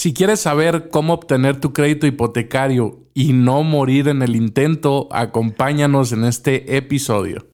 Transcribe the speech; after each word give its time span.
Si 0.00 0.14
quieres 0.14 0.40
saber 0.40 0.88
cómo 0.88 1.12
obtener 1.12 1.60
tu 1.60 1.74
crédito 1.74 2.06
hipotecario 2.06 3.00
y 3.12 3.34
no 3.34 3.62
morir 3.62 4.08
en 4.08 4.22
el 4.22 4.34
intento, 4.34 5.08
acompáñanos 5.12 6.12
en 6.12 6.24
este 6.24 6.78
episodio. 6.78 7.50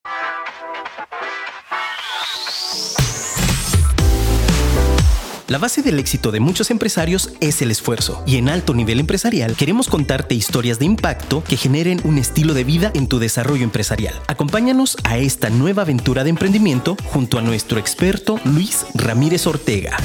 La 5.49 5.59
base 5.59 5.83
del 5.83 5.99
éxito 5.99 6.31
de 6.31 6.39
muchos 6.39 6.71
empresarios 6.71 7.35
es 7.41 7.63
el 7.63 7.73
esfuerzo 7.73 8.23
y 8.29 8.37
en 8.37 8.49
alto 8.49 8.75
nivel 8.75 9.01
empresarial 9.01 9.57
queremos 9.57 9.89
contarte 9.89 10.37
historias 10.37 10.79
de 10.79 10.85
impacto 10.85 11.43
que 11.43 11.57
generen 11.57 12.01
un 12.05 12.17
estilo 12.17 12.55
de 12.55 12.63
vida 12.63 12.93
en 12.95 13.09
tu 13.09 13.19
desarrollo 13.19 13.65
empresarial. 13.65 14.15
Acompáñanos 14.29 14.97
a 15.03 15.19
esta 15.19 15.51
nueva 15.51 15.83
aventura 15.83 16.23
de 16.23 16.31
emprendimiento 16.31 16.97
junto 17.07 17.41
a 17.41 17.43
nuestro 17.43 17.81
experto 17.81 18.39
Luis 18.45 18.87
Ramírez 18.95 19.49
Ortega. 19.49 19.97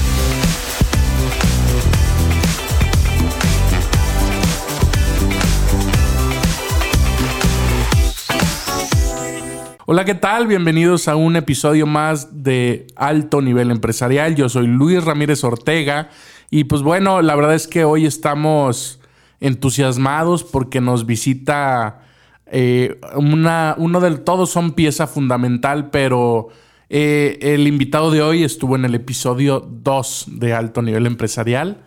Hola, 9.94 10.06
¿qué 10.06 10.16
tal? 10.16 10.48
Bienvenidos 10.48 11.10
a 11.10 11.18
un 11.18 11.36
episodio 11.36 11.86
más 11.86 12.44
de 12.46 12.88
Alto 12.96 13.42
Nivel 13.42 13.72
Empresarial. 13.72 14.36
Yo 14.36 14.48
soy 14.48 14.66
Luis 14.66 15.04
Ramírez 15.04 15.44
Ortega 15.44 16.10
y 16.50 16.64
pues 16.64 16.82
bueno, 16.82 17.22
la 17.22 17.36
verdad 17.36 17.56
es 17.56 17.68
que 17.68 17.84
hoy 17.84 18.06
estamos 18.06 19.02
entusiasmados 19.42 20.46
porque 20.46 20.80
nos 20.80 21.06
visita 21.06 22.04
eh, 22.46 23.02
una, 23.16 23.76
uno 23.78 24.00
del 24.00 24.22
todos 24.22 24.50
son 24.50 24.72
pieza 24.72 25.08
fundamental, 25.08 25.90
pero 25.90 26.48
eh, 26.88 27.38
el 27.42 27.68
invitado 27.68 28.12
de 28.12 28.22
hoy 28.22 28.46
estuvo 28.46 28.78
en 28.78 28.86
el 28.86 28.96
episodio 28.96 29.60
2 29.60 30.28
de 30.40 30.54
Alto 30.54 30.82
Nivel 30.82 31.06
Empresarial, 31.06 31.84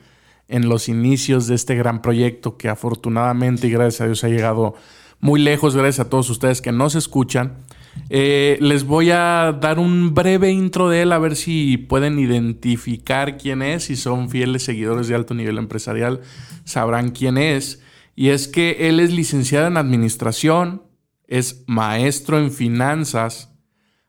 en 0.48 0.68
los 0.68 0.90
inicios 0.90 1.46
de 1.46 1.54
este 1.54 1.74
gran 1.74 2.02
proyecto 2.02 2.58
que 2.58 2.68
afortunadamente 2.68 3.66
y 3.66 3.70
gracias 3.70 4.02
a 4.02 4.04
Dios 4.04 4.24
ha 4.24 4.28
llegado 4.28 4.74
muy 5.20 5.40
lejos, 5.40 5.74
gracias 5.74 6.04
a 6.04 6.10
todos 6.10 6.28
ustedes 6.28 6.60
que 6.60 6.70
nos 6.70 6.96
escuchan. 6.96 7.64
Eh, 8.10 8.58
les 8.60 8.84
voy 8.84 9.10
a 9.10 9.56
dar 9.60 9.78
un 9.78 10.14
breve 10.14 10.50
intro 10.50 10.88
de 10.88 11.02
él 11.02 11.12
a 11.12 11.18
ver 11.18 11.36
si 11.36 11.76
pueden 11.76 12.18
identificar 12.18 13.38
quién 13.38 13.62
es. 13.62 13.84
Si 13.84 13.96
son 13.96 14.30
fieles 14.30 14.62
seguidores 14.62 15.08
de 15.08 15.14
alto 15.14 15.34
nivel 15.34 15.58
empresarial, 15.58 16.20
sabrán 16.64 17.10
quién 17.10 17.38
es. 17.38 17.82
Y 18.14 18.28
es 18.28 18.48
que 18.48 18.88
él 18.88 19.00
es 19.00 19.12
licenciado 19.12 19.66
en 19.66 19.76
administración, 19.76 20.82
es 21.26 21.64
maestro 21.66 22.38
en 22.38 22.52
finanzas, 22.52 23.50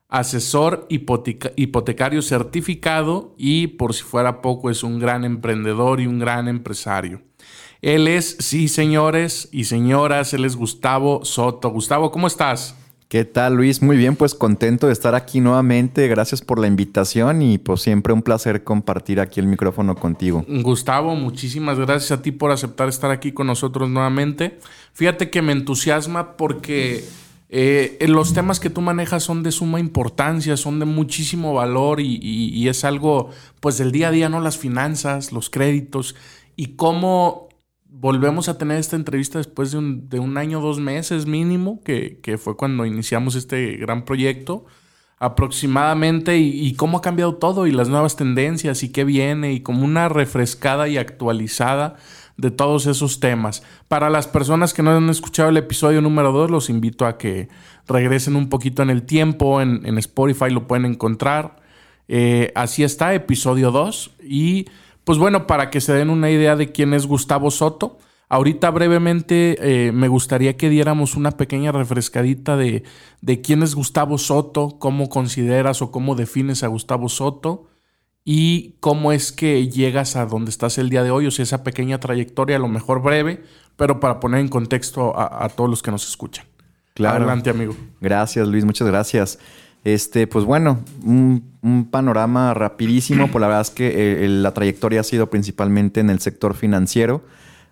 asesor 0.08 0.86
hipotecario 0.88 2.22
certificado 2.22 3.34
y 3.36 3.66
por 3.66 3.94
si 3.94 4.04
fuera 4.04 4.40
poco 4.40 4.70
es 4.70 4.82
un 4.84 5.00
gran 5.00 5.24
emprendedor 5.24 6.00
y 6.00 6.06
un 6.06 6.18
gran 6.18 6.46
empresario. 6.48 7.22
Él 7.82 8.08
es, 8.08 8.36
sí 8.40 8.68
señores 8.68 9.48
y 9.52 9.64
señoras, 9.64 10.32
él 10.32 10.44
es 10.44 10.56
Gustavo 10.56 11.24
Soto. 11.24 11.70
Gustavo, 11.70 12.10
¿cómo 12.10 12.26
estás? 12.26 12.76
¿Qué 13.08 13.24
tal 13.24 13.54
Luis? 13.54 13.82
Muy 13.82 13.96
bien, 13.96 14.16
pues 14.16 14.34
contento 14.34 14.88
de 14.88 14.92
estar 14.92 15.14
aquí 15.14 15.40
nuevamente. 15.40 16.08
Gracias 16.08 16.42
por 16.42 16.58
la 16.58 16.66
invitación 16.66 17.40
y 17.40 17.56
pues 17.56 17.80
siempre 17.82 18.12
un 18.12 18.20
placer 18.20 18.64
compartir 18.64 19.20
aquí 19.20 19.38
el 19.38 19.46
micrófono 19.46 19.94
contigo. 19.94 20.44
Gustavo, 20.48 21.14
muchísimas 21.14 21.78
gracias 21.78 22.10
a 22.10 22.20
ti 22.20 22.32
por 22.32 22.50
aceptar 22.50 22.88
estar 22.88 23.12
aquí 23.12 23.30
con 23.30 23.46
nosotros 23.46 23.88
nuevamente. 23.88 24.58
Fíjate 24.92 25.30
que 25.30 25.40
me 25.40 25.52
entusiasma 25.52 26.36
porque 26.36 27.04
eh, 27.48 27.96
los 28.08 28.34
temas 28.34 28.58
que 28.58 28.70
tú 28.70 28.80
manejas 28.80 29.22
son 29.22 29.44
de 29.44 29.52
suma 29.52 29.78
importancia, 29.78 30.56
son 30.56 30.80
de 30.80 30.86
muchísimo 30.86 31.54
valor 31.54 32.00
y, 32.00 32.18
y 32.20 32.68
es 32.68 32.84
algo 32.84 33.30
pues 33.60 33.78
del 33.78 33.92
día 33.92 34.08
a 34.08 34.10
día, 34.10 34.28
¿no? 34.28 34.40
Las 34.40 34.58
finanzas, 34.58 35.30
los 35.30 35.48
créditos 35.48 36.16
y 36.56 36.74
cómo 36.74 37.45
volvemos 37.98 38.48
a 38.48 38.58
tener 38.58 38.78
esta 38.78 38.96
entrevista 38.96 39.38
después 39.38 39.72
de 39.72 39.78
un, 39.78 40.08
de 40.08 40.18
un 40.18 40.36
año, 40.36 40.60
dos 40.60 40.78
meses 40.78 41.26
mínimo, 41.26 41.80
que, 41.82 42.38
fue 42.38 42.56
cuando 42.56 42.84
iniciamos 42.84 43.34
este 43.34 43.76
gran 43.76 44.04
proyecto 44.04 44.66
aproximadamente 45.18 46.36
y, 46.36 46.74
cómo 46.74 46.98
ha 46.98 47.02
cambiado 47.02 47.36
todo 47.36 47.66
y 47.66 47.72
las 47.72 47.88
nuevas 47.88 48.16
tendencias 48.16 48.82
y 48.82 48.92
qué 48.92 49.04
viene 49.04 49.54
y 49.54 49.60
como 49.60 49.84
una 49.84 50.10
refrescada 50.10 50.88
y 50.88 50.98
actualizada 50.98 51.96
de 52.36 52.50
todos 52.50 52.86
esos 52.86 53.18
temas. 53.18 53.62
Para 53.88 54.10
las 54.10 54.28
personas 54.28 54.74
que 54.74 54.82
no 54.82 54.90
han 54.90 55.08
escuchado 55.08 55.48
el 55.48 55.56
episodio 55.56 56.02
número 56.02 56.32
2, 56.32 56.50
los 56.50 56.68
invito 56.68 57.06
a 57.06 57.16
que 57.16 57.48
regresen 57.88 58.36
un 58.36 58.50
poquito 58.50 58.82
en 58.82 58.90
el 58.90 59.04
tiempo, 59.04 59.62
en, 59.62 59.96
Spotify 59.96 60.50
lo 60.50 60.66
pueden 60.66 60.84
encontrar. 60.84 61.56
Eh, 62.08 62.52
así 62.54 62.84
está, 62.84 63.14
episodio 63.14 63.70
2 63.70 64.16
y 64.22 64.66
pues 65.06 65.20
bueno, 65.20 65.46
para 65.46 65.70
que 65.70 65.80
se 65.80 65.92
den 65.92 66.10
una 66.10 66.32
idea 66.32 66.56
de 66.56 66.72
quién 66.72 66.92
es 66.92 67.06
Gustavo 67.06 67.52
Soto, 67.52 67.96
ahorita 68.28 68.72
brevemente 68.72 69.56
eh, 69.60 69.92
me 69.92 70.08
gustaría 70.08 70.56
que 70.56 70.68
diéramos 70.68 71.14
una 71.14 71.30
pequeña 71.30 71.70
refrescadita 71.70 72.56
de, 72.56 72.82
de 73.20 73.40
quién 73.40 73.62
es 73.62 73.76
Gustavo 73.76 74.18
Soto, 74.18 74.80
cómo 74.80 75.08
consideras 75.08 75.80
o 75.80 75.92
cómo 75.92 76.16
defines 76.16 76.64
a 76.64 76.66
Gustavo 76.66 77.08
Soto 77.08 77.68
y 78.24 78.74
cómo 78.80 79.12
es 79.12 79.30
que 79.30 79.68
llegas 79.68 80.16
a 80.16 80.26
donde 80.26 80.50
estás 80.50 80.76
el 80.76 80.90
día 80.90 81.04
de 81.04 81.12
hoy, 81.12 81.28
o 81.28 81.30
sea, 81.30 81.44
esa 81.44 81.62
pequeña 81.62 82.00
trayectoria, 82.00 82.56
a 82.56 82.58
lo 82.58 82.66
mejor 82.66 83.00
breve, 83.00 83.44
pero 83.76 84.00
para 84.00 84.18
poner 84.18 84.40
en 84.40 84.48
contexto 84.48 85.16
a, 85.16 85.44
a 85.44 85.48
todos 85.50 85.70
los 85.70 85.84
que 85.84 85.92
nos 85.92 86.08
escuchan. 86.08 86.46
Claro. 86.94 87.18
Adelante, 87.18 87.50
amigo. 87.50 87.76
Gracias, 88.00 88.48
Luis, 88.48 88.64
muchas 88.64 88.88
gracias. 88.88 89.38
Este, 89.86 90.26
pues 90.26 90.44
bueno, 90.44 90.80
un, 91.04 91.88
panorama 91.92 92.52
rapidísimo, 92.54 93.28
pues 93.30 93.40
la 93.40 93.46
verdad 93.46 93.62
es 93.62 93.70
que 93.70 94.24
eh, 94.24 94.28
la 94.28 94.52
trayectoria 94.52 94.98
ha 94.98 95.04
sido 95.04 95.30
principalmente 95.30 96.00
en 96.00 96.10
el 96.10 96.18
sector 96.18 96.54
financiero. 96.54 97.22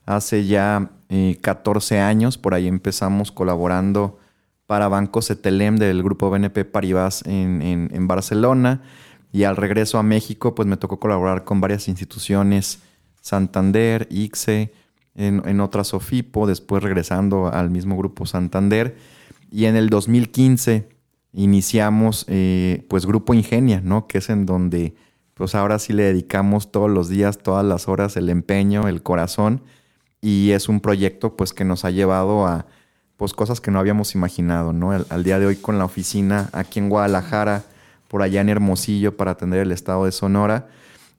Hace 0.07 0.47
ya 0.47 0.93
14 1.41 1.97
eh, 1.97 2.01
años, 2.01 2.39
por 2.39 2.55
ahí 2.55 2.69
empezamos 2.69 3.33
colaborando 3.33 4.21
para 4.69 4.87
Banco 4.87 5.23
CTLM 5.23 5.75
del 5.75 6.05
grupo 6.05 6.31
BNP 6.31 6.65
Paribas 6.65 7.25
en, 7.27 8.07
Barcelona. 8.07 8.83
Y 9.33 9.43
al 9.43 9.57
regreso 9.57 9.99
a 9.99 10.05
México, 10.05 10.55
pues 10.55 10.69
me 10.69 10.77
tocó 10.77 11.01
colaborar 11.01 11.43
con 11.43 11.61
varias 11.61 11.89
instituciones, 11.89 12.79
Santander, 13.23 14.07
ICSE, 14.09 14.73
en, 15.17 15.43
en 15.45 15.61
otras 15.61 15.89
SOFIPO, 15.89 16.47
después 16.47 16.81
regresando 16.81 17.49
al 17.53 17.71
mismo 17.71 17.97
grupo 17.97 18.25
Santander. 18.25 18.97
Y 19.51 19.65
en 19.65 19.75
el 19.75 19.89
2015 19.89 20.94
iniciamos 21.35 22.25
eh, 22.29 22.85
pues 22.89 23.07
Grupo 23.07 23.35
Ingenia, 23.35 23.81
¿no? 23.83 24.07
Que 24.07 24.19
es 24.19 24.31
en 24.31 24.47
donde 24.47 24.95
pues 25.35 25.55
ahora 25.55 25.79
sí 25.81 25.93
le 25.93 26.05
dedicamos 26.05 26.71
todos 26.71 26.91
los 26.91 27.09
días, 27.09 27.39
todas 27.39 27.65
las 27.65 27.89
horas, 27.89 28.17
el 28.17 28.29
empeño, 28.29 28.89
el 28.89 29.03
corazón. 29.03 29.63
Y 30.21 30.53
es 30.53 30.69
un 30.69 30.81
proyecto 30.81 31.37
pues 31.37 31.53
que 31.53 31.65
nos 31.65 31.85
ha 31.85 31.91
llevado 31.91 32.47
a 32.47 32.67
pues 33.17 33.35
cosas 33.35 33.61
que 33.61 33.71
no 33.71 33.79
habíamos 33.79 34.15
imaginado, 34.15 34.73
¿no? 34.73 34.93
Al, 34.93 35.25
día 35.25 35.39
de 35.39 35.47
hoy 35.47 35.57
con 35.57 35.79
la 35.79 35.85
oficina 35.85 36.51
aquí 36.53 36.79
en 36.79 36.89
Guadalajara, 36.89 37.65
por 38.09 38.23
allá 38.23 38.41
en 38.41 38.49
Hermosillo 38.49 39.17
para 39.17 39.33
atender 39.33 39.61
el 39.61 39.73
estado 39.73 40.05
de 40.05 40.13
Sonora. 40.13 40.69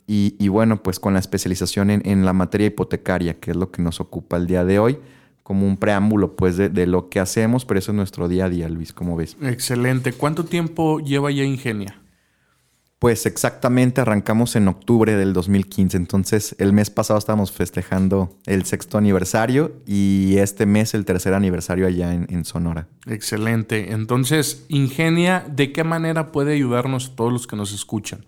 Y, 0.08 0.48
bueno, 0.50 0.84
pues 0.84 1.00
con 1.00 1.14
la 1.14 1.20
especialización 1.20 1.90
en, 1.90 2.08
en 2.08 2.26
la 2.26 2.34
materia 2.34 2.68
hipotecaria, 2.68 3.40
que 3.40 3.52
es 3.52 3.58
lo 3.58 3.72
que 3.72 3.82
nos 3.82 4.00
ocupa 4.00 4.38
el 4.38 4.46
día 4.46 4.64
de 4.64 4.78
hoy 4.78 5.00
como 5.46 5.68
un 5.68 5.78
preámbulo 5.78 6.36
pues 6.36 6.58
de, 6.58 6.88
lo 6.88 7.08
que 7.08 7.20
hacemos, 7.20 7.66
pero 7.66 7.78
eso 7.78 7.92
es 7.92 7.96
nuestro 7.96 8.28
día 8.28 8.46
a 8.46 8.50
día, 8.50 8.68
Luis, 8.68 8.94
como 8.94 9.16
ves. 9.16 9.38
Excelente. 9.44 10.12
¿Cuánto 10.12 10.46
tiempo 10.46 11.00
lleva 11.02 11.30
ya 11.30 11.44
Ingenia? 11.44 12.02
Pues 12.98 13.28
exactamente 13.28 14.02
arrancamos 14.02 14.56
en 14.56 14.68
octubre 14.68 15.16
del 15.16 15.34
2015, 15.34 15.98
entonces 15.98 16.56
el 16.58 16.74
mes 16.74 16.90
pasado 16.90 17.20
estábamos 17.20 17.52
festejando 17.52 18.36
el 18.48 18.66
sexto 18.66 18.98
aniversario 18.98 19.74
y 19.86 20.38
este 20.40 20.66
mes 20.66 20.96
el 20.96 21.06
tercer 21.06 21.36
aniversario 21.36 21.86
allá 21.86 22.12
en, 22.12 22.26
en 22.32 22.44
Sonora. 22.44 22.88
Excelente. 23.06 23.92
Entonces, 23.92 24.66
Ingenia, 24.68 25.46
¿de 25.48 25.72
qué 25.72 25.84
manera 25.84 26.32
puede 26.32 26.54
ayudarnos 26.54 27.16
todos 27.16 27.32
los 27.32 27.46
que 27.46 27.56
nos 27.56 27.72
escuchan? 27.72 28.26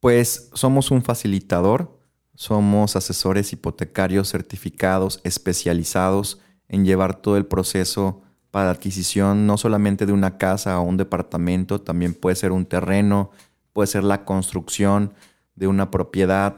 Pues 0.00 0.48
somos 0.54 0.90
un 0.90 1.02
facilitador 1.02 1.95
somos 2.36 2.96
asesores 2.96 3.52
hipotecarios 3.52 4.30
certificados, 4.30 5.20
especializados 5.24 6.38
en 6.68 6.84
llevar 6.84 7.16
todo 7.16 7.36
el 7.36 7.46
proceso 7.46 8.22
para 8.50 8.70
adquisición 8.70 9.46
no 9.46 9.58
solamente 9.58 10.06
de 10.06 10.12
una 10.12 10.38
casa 10.38 10.78
o 10.78 10.82
un 10.82 10.96
departamento, 10.96 11.80
también 11.80 12.14
puede 12.14 12.36
ser 12.36 12.52
un 12.52 12.66
terreno, 12.66 13.30
puede 13.72 13.86
ser 13.86 14.04
la 14.04 14.24
construcción 14.24 15.12
de 15.56 15.66
una 15.66 15.90
propiedad. 15.90 16.56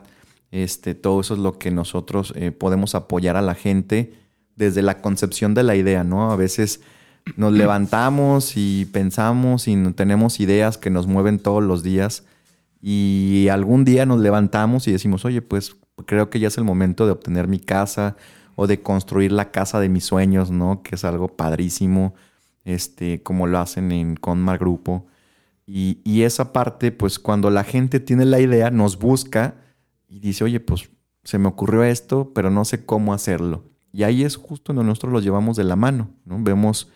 Este, 0.50 0.94
todo 0.94 1.20
eso 1.20 1.34
es 1.34 1.40
lo 1.40 1.58
que 1.58 1.70
nosotros 1.70 2.32
eh, 2.36 2.50
podemos 2.52 2.94
apoyar 2.94 3.36
a 3.36 3.42
la 3.42 3.54
gente 3.54 4.14
desde 4.56 4.82
la 4.82 5.00
concepción 5.00 5.54
de 5.54 5.62
la 5.62 5.76
idea, 5.76 6.04
¿no? 6.04 6.32
A 6.32 6.36
veces 6.36 6.80
nos 7.36 7.52
levantamos 7.52 8.56
y 8.56 8.86
pensamos 8.86 9.68
y 9.68 9.76
tenemos 9.92 10.40
ideas 10.40 10.78
que 10.78 10.90
nos 10.90 11.06
mueven 11.06 11.38
todos 11.38 11.62
los 11.62 11.82
días 11.82 12.24
y 12.80 13.48
algún 13.50 13.84
día 13.84 14.06
nos 14.06 14.20
levantamos 14.20 14.86
y 14.86 14.92
decimos, 14.92 15.24
oye, 15.24 15.42
pues 15.42 15.76
creo 16.06 16.30
que 16.30 16.38
ya 16.40 16.48
es 16.48 16.58
el 16.58 16.64
momento 16.64 17.06
de 17.06 17.12
obtener 17.12 17.48
mi 17.48 17.58
casa 17.58 18.16
o 18.54 18.66
de 18.66 18.82
construir 18.82 19.32
la 19.32 19.50
casa 19.50 19.80
de 19.80 19.88
mis 19.88 20.04
sueños, 20.04 20.50
¿no? 20.50 20.82
Que 20.82 20.94
es 20.94 21.04
algo 21.04 21.28
padrísimo, 21.28 22.14
este, 22.64 23.22
como 23.22 23.46
lo 23.46 23.58
hacen 23.58 23.92
en 23.92 24.16
Conmar 24.16 24.58
Grupo. 24.58 25.06
Y, 25.66 26.22
esa 26.22 26.52
parte, 26.52 26.92
pues 26.92 27.18
cuando 27.18 27.50
la 27.50 27.62
gente 27.62 28.00
tiene 28.00 28.24
la 28.24 28.40
idea, 28.40 28.70
nos 28.70 28.98
busca 28.98 29.56
y 30.08 30.18
dice, 30.18 30.44
oye, 30.44 30.60
pues 30.60 30.88
se 31.24 31.38
me 31.38 31.48
ocurrió 31.48 31.84
esto, 31.84 32.32
pero 32.34 32.50
no 32.50 32.64
sé 32.64 32.86
cómo 32.86 33.12
hacerlo. 33.12 33.64
Y 33.92 34.04
ahí 34.04 34.24
es 34.24 34.36
justo 34.36 34.72
donde 34.72 34.88
nosotros 34.88 35.12
lo 35.12 35.20
llevamos 35.20 35.56
de 35.56 35.64
la 35.64 35.76
mano, 35.76 36.08
¿no? 36.24 36.42
Vemos 36.42 36.90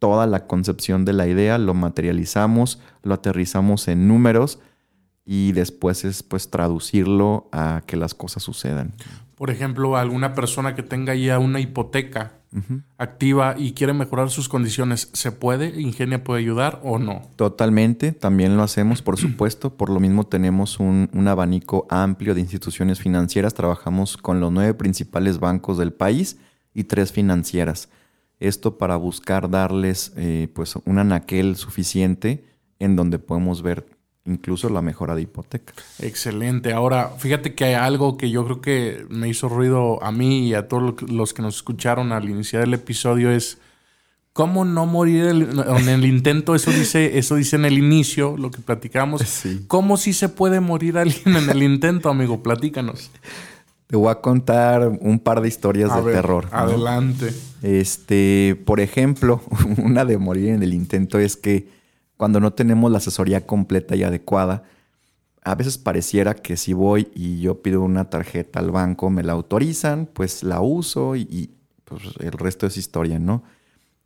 toda 0.00 0.26
la 0.26 0.46
concepción 0.46 1.04
de 1.04 1.12
la 1.12 1.28
idea, 1.28 1.58
lo 1.58 1.74
materializamos, 1.74 2.80
lo 3.02 3.14
aterrizamos 3.14 3.86
en 3.86 4.08
números 4.08 4.58
y 5.30 5.52
después 5.52 6.06
es 6.06 6.22
pues 6.22 6.48
traducirlo 6.48 7.50
a 7.52 7.82
que 7.86 7.98
las 7.98 8.14
cosas 8.14 8.42
sucedan. 8.42 8.94
Por 9.34 9.50
ejemplo, 9.50 9.98
alguna 9.98 10.32
persona 10.32 10.74
que 10.74 10.82
tenga 10.82 11.14
ya 11.14 11.38
una 11.38 11.60
hipoteca 11.60 12.32
activa 12.96 13.54
y 13.58 13.72
quiere 13.72 13.92
mejorar 13.92 14.30
sus 14.30 14.48
condiciones, 14.48 15.10
¿se 15.12 15.30
puede? 15.30 15.78
¿Ingenia 15.78 16.24
puede 16.24 16.40
ayudar 16.40 16.80
o 16.82 16.98
no? 16.98 17.20
Totalmente, 17.36 18.12
también 18.12 18.56
lo 18.56 18.62
hacemos, 18.62 19.02
por 19.02 19.18
supuesto. 19.18 19.76
Por 19.76 19.90
lo 19.90 20.00
mismo 20.00 20.24
tenemos 20.24 20.80
un, 20.80 21.10
abanico 21.28 21.86
amplio 21.90 22.34
de 22.34 22.40
instituciones 22.40 22.98
financieras. 22.98 23.52
Trabajamos 23.52 24.16
con 24.16 24.40
los 24.40 24.50
nueve 24.50 24.72
principales 24.72 25.38
bancos 25.38 25.76
del 25.76 25.92
país 25.92 26.38
y 26.72 26.84
tres 26.84 27.12
financieras. 27.12 27.90
Esto 28.40 28.78
para 28.78 28.96
buscar 28.96 29.50
darles 29.50 30.10
eh, 30.16 30.48
pues 30.54 30.74
un 30.86 30.98
anaquel 30.98 31.56
suficiente 31.56 32.46
en 32.78 32.96
donde 32.96 33.18
podemos 33.18 33.60
ver 33.60 33.97
incluso 34.28 34.68
la 34.68 34.82
mejora 34.82 35.14
de 35.14 35.22
hipoteca. 35.22 35.72
Excelente. 35.98 36.72
Ahora, 36.72 37.10
fíjate 37.18 37.54
que 37.54 37.64
hay 37.64 37.74
algo 37.74 38.16
que 38.16 38.30
yo 38.30 38.44
creo 38.44 38.60
que 38.60 39.06
me 39.08 39.28
hizo 39.28 39.48
ruido 39.48 40.02
a 40.02 40.12
mí 40.12 40.48
y 40.48 40.54
a 40.54 40.68
todos 40.68 41.02
los 41.02 41.34
que 41.34 41.42
nos 41.42 41.56
escucharon 41.56 42.12
al 42.12 42.28
iniciar 42.28 42.62
el 42.62 42.74
episodio 42.74 43.30
es 43.30 43.58
cómo 44.32 44.64
no 44.64 44.86
morir 44.86 45.24
en 45.24 45.88
el 45.88 46.04
intento. 46.04 46.54
Eso 46.54 46.70
dice, 46.70 47.18
eso 47.18 47.34
dice 47.34 47.56
en 47.56 47.64
el 47.64 47.78
inicio, 47.78 48.36
lo 48.36 48.50
que 48.50 48.60
platicamos. 48.60 49.22
¿Cómo 49.66 49.96
sí 49.96 50.12
se 50.12 50.28
puede 50.28 50.60
morir 50.60 50.98
alguien 50.98 51.36
en 51.36 51.50
el 51.50 51.62
intento, 51.62 52.08
amigo? 52.08 52.42
Platícanos. 52.42 53.10
Te 53.88 53.96
voy 53.96 54.10
a 54.10 54.16
contar 54.16 54.86
un 55.00 55.18
par 55.18 55.40
de 55.40 55.48
historias 55.48 55.92
de 56.04 56.12
terror. 56.12 56.46
Adelante. 56.52 57.32
Este, 57.62 58.60
por 58.66 58.80
ejemplo, 58.80 59.42
una 59.78 60.04
de 60.04 60.18
morir 60.18 60.50
en 60.50 60.62
el 60.62 60.74
intento 60.74 61.18
es 61.18 61.36
que 61.36 61.77
cuando 62.18 62.40
no 62.40 62.52
tenemos 62.52 62.90
la 62.90 62.98
asesoría 62.98 63.46
completa 63.46 63.94
y 63.94 64.02
adecuada, 64.02 64.64
a 65.44 65.54
veces 65.54 65.78
pareciera 65.78 66.34
que 66.34 66.56
si 66.56 66.72
voy 66.72 67.08
y 67.14 67.40
yo 67.40 67.62
pido 67.62 67.80
una 67.80 68.10
tarjeta 68.10 68.58
al 68.58 68.72
banco, 68.72 69.08
me 69.08 69.22
la 69.22 69.32
autorizan, 69.32 70.06
pues 70.12 70.42
la 70.42 70.60
uso 70.60 71.14
y, 71.14 71.54
pues 71.84 72.02
el 72.18 72.32
resto 72.32 72.66
es 72.66 72.76
historia, 72.76 73.20
¿no? 73.20 73.44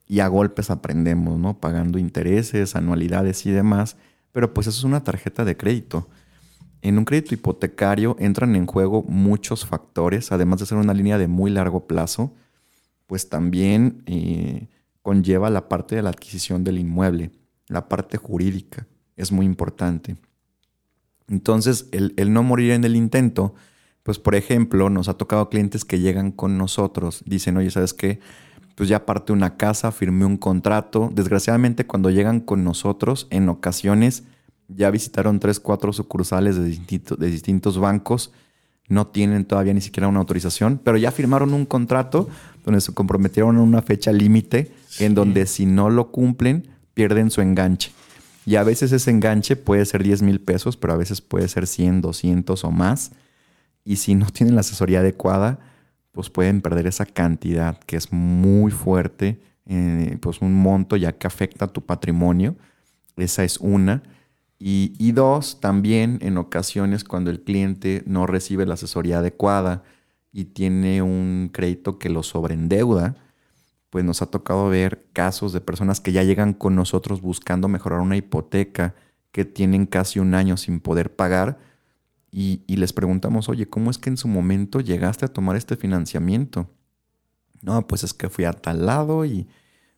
Y 0.07 0.21
a 0.21 0.29
golpes 0.29 0.71
aprendemos, 0.71 1.39
¿no? 1.39 1.59
Pagando 1.59 1.99
intereses, 1.99 2.77
anualidades 2.77 3.47
y 3.47 3.51
demás, 3.51 3.97
pero 4.31 4.53
pues 4.53 4.67
eso 4.67 4.79
es 4.79 4.85
una 4.85 5.03
tarjeta 5.03 5.47
de 5.47 5.57
crédito. 5.57 6.07
En 6.83 6.99
un 6.99 7.07
crédito 7.07 7.33
hipotecario 7.33 8.15
entran 8.19 8.55
en 8.57 8.67
juego 8.67 9.05
muchos 9.05 9.65
factores, 9.65 10.33
además 10.33 10.61
de 10.61 10.67
ser 10.67 10.77
una 10.77 10.93
línea 10.93 11.17
de 11.17 11.29
muy 11.29 11.51
largo 11.51 11.87
plazo, 11.87 12.35
pues 13.07 13.31
también 13.31 14.03
eh, 14.05 14.69
conlleva 15.01 15.49
la 15.49 15.71
parte 15.71 15.97
de 15.97 16.03
la 16.03 16.11
adquisición 16.11 16.63
del 16.63 16.79
inmueble 16.79 17.31
la 17.73 17.89
parte 17.89 18.19
jurídica 18.19 18.87
es 19.17 19.33
muy 19.33 19.47
importante. 19.47 20.17
Entonces, 21.29 21.89
el, 21.93 22.33
no 22.33 22.43
morir 22.43 22.73
en 22.73 22.85
el 22.85 22.97
intento, 22.97 23.55
pues 24.03 24.19
por 24.19 24.35
ejemplo, 24.35 24.91
nos 24.91 25.09
ha 25.09 25.15
tocado 25.15 25.49
clientes 25.49 25.85
que 25.85 26.01
llegan 26.01 26.33
con 26.33 26.59
nosotros, 26.59 27.23
dicen, 27.27 27.57
oye, 27.57 27.71
¿sabes 27.71 27.95
qué? 27.95 28.21
Pues 28.75 28.89
ya 28.89 29.07
parte 29.07 29.33
una 29.33 29.57
casa, 29.57 29.93
firmé 29.93 30.25
un 30.25 30.37
contrato. 30.37 31.11
Desgraciadamente, 31.15 31.87
cuando 31.87 32.11
llegan 32.11 32.41
con 32.41 32.65
nosotros, 32.65 33.27
en 33.31 33.49
ocasiones 33.49 34.25
ya 34.69 34.91
visitaron 34.91 35.41
tres, 35.41 35.61
cuatro 35.61 35.93
sucursales 35.93 36.57
de, 36.57 36.79
de 37.19 37.31
distintos 37.31 37.79
bancos, 37.79 38.33
no 38.89 39.07
tienen 39.07 39.45
todavía 39.45 39.75
ni 39.75 39.81
siquiera 39.81 40.09
una 40.09 40.21
autorización, 40.21 40.81
pero 40.83 40.97
ya 40.97 41.11
firmaron 41.11 41.55
un 41.55 41.67
contrato 41.67 42.29
donde 42.65 42.81
se 42.81 42.93
comprometieron 42.93 43.57
a 43.57 43.63
una 43.63 43.83
fecha 43.83 44.13
límite 44.13 44.73
en 44.99 45.15
donde 45.15 45.47
si 45.47 45.67
no 45.67 45.91
lo 45.91 46.11
cumplen, 46.11 46.72
pierden 46.95 47.31
su 47.31 47.41
enganche. 47.41 47.93
Y 48.45 48.57
a 48.57 48.65
veces 48.65 48.93
ese 48.93 49.11
enganche 49.11 49.57
puede 49.57 49.85
ser 49.87 50.03
10 50.03 50.23
mil 50.23 50.41
pesos, 50.41 50.77
pero 50.77 50.93
a 50.93 50.97
veces 50.97 51.21
puede 51.21 51.49
ser 51.49 51.67
100, 51.67 52.01
200 52.01 52.65
o 52.65 52.71
más. 52.71 53.13
Y 53.85 53.97
si 53.97 54.15
no 54.15 54.27
tienen 54.33 54.55
la 54.55 54.61
asesoría 54.61 55.01
adecuada, 55.01 55.59
pues 56.13 56.29
pueden 56.29 56.61
perder 56.61 56.87
esa 56.87 57.07
cantidad 57.07 57.79
que 57.81 57.97
es 57.97 58.13
muy 58.13 58.71
fuerte, 58.71 59.41
eh, 59.67 60.19
pues 60.21 60.41
un 60.41 60.55
monto 60.55 60.97
ya 60.97 61.13
que 61.13 61.27
afecta 61.27 61.67
a 61.67 61.73
tu 61.73 61.83
patrimonio. 61.83 62.57
Esa 63.17 63.45
es 63.45 63.59
una. 63.59 64.03
Y, 64.59 64.93
y 64.99 65.13
dos, 65.13 65.61
también 65.61 66.19
en 66.23 66.37
ocasiones 66.37 67.05
cuando 67.05 67.31
el 67.31 67.41
cliente 67.41 68.03
no 68.07 68.27
recibe 68.27 68.67
la 68.67 68.75
asesoría 68.75 69.19
adecuada 69.19 69.83
y 70.33 70.47
tiene 70.47 71.03
un 71.03 71.51
crédito 71.53 71.99
que 71.99 72.09
lo 72.09 72.23
sobreendeuda, 72.23 73.17
pues 73.93 74.07
nos 74.07 74.23
ha 74.23 74.27
tocado 74.31 74.71
ver 74.71 75.05
casos 75.13 75.53
de 75.53 75.61
personas 75.61 76.01
que 76.01 76.13
ya 76.13 76.23
llegan 76.23 76.55
con 76.55 76.75
nosotros 76.75 77.21
buscando 77.21 77.69
mejorar 77.69 78.01
una 78.01 78.17
hipoteca, 78.17 78.95
que 79.33 79.45
tienen 79.45 79.85
casi 79.85 80.19
un 80.19 80.35
año 80.35 80.57
sin 80.57 80.81
poder 80.81 81.15
pagar, 81.15 81.59
y, 82.31 82.63
les 82.67 82.95
preguntamos, 82.95 83.51
oye, 83.51 83.69
¿cómo 83.69 83.91
es 83.91 83.99
que 83.99 84.09
en 84.09 84.17
su 84.17 84.29
momento 84.29 84.81
llegaste 84.81 85.27
a 85.27 85.29
tomar 85.29 85.57
este 85.57 85.77
financiamiento? 85.77 86.71
No, 87.61 87.87
pues 87.87 88.03
es 88.03 88.15
que 88.15 88.31
fui 88.31 88.47
a 88.47 88.55
tal 88.55 88.87
lado 88.87 89.27
y 89.27 89.47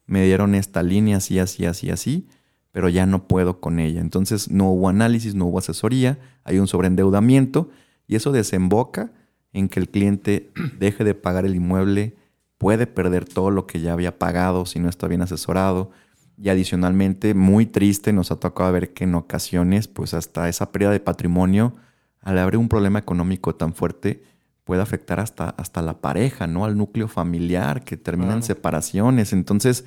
me 0.06 0.25
dieron 0.25 0.56
esta 0.56 0.82
línea 0.82 1.19
así, 1.19 1.38
así, 1.38 1.64
así, 1.64 1.91
así, 1.91 2.26
pero 2.73 2.88
ya 2.88 3.06
no 3.06 3.29
puedo 3.29 3.61
con 3.61 3.79
ella. 3.79 4.00
Entonces 4.00 4.50
no 4.50 4.73
hubo 4.73 4.88
análisis, 4.88 5.37
no 5.37 5.46
hubo 5.46 5.61
asesoría, 5.61 6.19
hay 6.43 6.58
un 6.58 6.67
sobreendeudamiento 6.67 7.70
y 8.08 8.17
eso 8.17 8.32
desemboca 8.32 9.12
en 9.52 9.69
que 9.69 9.79
el 9.79 9.88
cliente 9.88 10.50
deje 10.81 11.05
de 11.05 11.14
pagar 11.14 11.44
el 11.44 11.55
inmueble 11.55 12.17
puede 12.64 12.87
perder 12.87 13.26
todo 13.26 13.50
lo 13.50 13.66
que 13.66 13.82
ya 13.82 13.93
había 13.93 14.19
pagado 14.19 14.64
si 14.64 14.81
no 14.81 14.88
está 14.88 15.06
bien 15.06 15.20
asesorado. 15.20 15.90
Y 16.38 16.49
adicionalmente, 16.49 17.34
muy 17.34 17.66
triste, 17.66 18.11
nos 18.14 18.31
ha 18.31 18.37
tocado 18.37 18.72
ver 18.72 18.94
que 18.94 19.05
en 19.05 19.14
ocasiones, 19.16 19.87
pues 19.87 20.14
hasta 20.14 20.49
esa 20.49 20.72
pérdida 20.72 20.90
de 20.90 20.99
patrimonio, 20.99 21.75
al 22.22 22.38
haber 22.38 22.56
un 22.56 22.70
problema 22.70 22.99
económico 22.99 23.55
tan 23.55 23.75
fuerte, 23.75 24.22
puede 24.64 24.81
afectar 24.81 25.20
hasta, 25.20 25.50
hasta 25.50 25.82
la 25.82 26.00
pareja, 26.00 26.46
¿no? 26.46 26.64
Al 26.64 26.78
núcleo 26.78 27.06
familiar, 27.06 27.84
que 27.84 27.99
terminan 27.99 28.43
separaciones. 28.43 29.34
Entonces, 29.34 29.84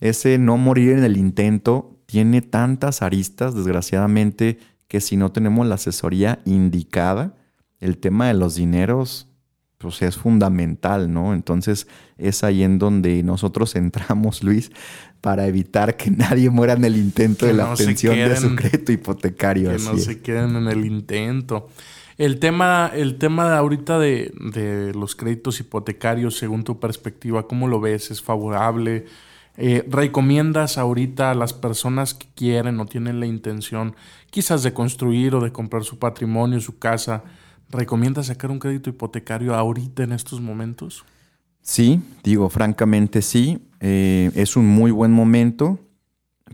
ese 0.00 0.38
no 0.38 0.56
morir 0.56 0.92
en 0.92 1.04
el 1.04 1.18
intento 1.18 1.98
tiene 2.06 2.40
tantas 2.40 3.02
aristas, 3.02 3.54
desgraciadamente, 3.54 4.58
que 4.88 5.02
si 5.02 5.18
no 5.18 5.30
tenemos 5.30 5.66
la 5.66 5.74
asesoría 5.74 6.38
indicada, 6.46 7.34
el 7.80 7.98
tema 7.98 8.28
de 8.28 8.32
los 8.32 8.54
dineros 8.54 9.27
pues 9.78 10.02
es 10.02 10.16
fundamental, 10.16 11.12
¿no? 11.12 11.32
Entonces 11.32 11.86
es 12.18 12.42
ahí 12.42 12.64
en 12.64 12.78
donde 12.78 13.22
nosotros 13.22 13.74
entramos, 13.76 14.42
Luis, 14.42 14.70
para 15.20 15.46
evitar 15.46 15.96
que 15.96 16.10
nadie 16.10 16.50
muera 16.50 16.74
en 16.74 16.84
el 16.84 16.96
intento 16.96 17.46
de 17.46 17.54
la 17.54 17.72
obtención 17.72 18.14
de 18.16 18.36
su 18.36 18.54
crédito 18.54 18.92
hipotecario. 18.92 19.70
Que 19.70 19.82
no 19.82 19.96
se 19.96 20.20
queden 20.20 20.56
en 20.56 20.66
el 20.68 20.84
intento. 20.84 21.68
El 22.18 22.40
tema, 22.40 22.90
el 22.92 23.16
tema 23.16 23.48
de 23.48 23.56
ahorita 23.56 24.00
de, 24.00 24.32
de, 24.52 24.92
los 24.92 25.14
créditos 25.14 25.60
hipotecarios, 25.60 26.36
según 26.36 26.64
tu 26.64 26.80
perspectiva, 26.80 27.46
¿cómo 27.46 27.68
lo 27.68 27.80
ves? 27.80 28.10
¿Es 28.10 28.20
favorable? 28.20 29.06
Eh, 29.56 29.84
¿Recomiendas 29.88 30.78
ahorita 30.78 31.30
a 31.30 31.34
las 31.34 31.52
personas 31.52 32.14
que 32.14 32.26
quieren 32.34 32.80
o 32.80 32.86
tienen 32.86 33.20
la 33.20 33.26
intención 33.26 33.94
quizás 34.30 34.64
de 34.64 34.72
construir 34.72 35.34
o 35.36 35.40
de 35.40 35.52
comprar 35.52 35.84
su 35.84 36.00
patrimonio, 36.00 36.60
su 36.60 36.78
casa, 36.78 37.22
¿Recomiendas 37.70 38.26
sacar 38.26 38.50
un 38.50 38.58
crédito 38.58 38.90
hipotecario 38.90 39.54
ahorita 39.54 40.02
en 40.02 40.12
estos 40.12 40.40
momentos? 40.40 41.04
Sí, 41.60 42.00
digo, 42.22 42.48
francamente 42.48 43.20
sí. 43.20 43.68
Eh, 43.80 44.30
es 44.34 44.56
un 44.56 44.66
muy 44.66 44.90
buen 44.90 45.12
momento 45.12 45.78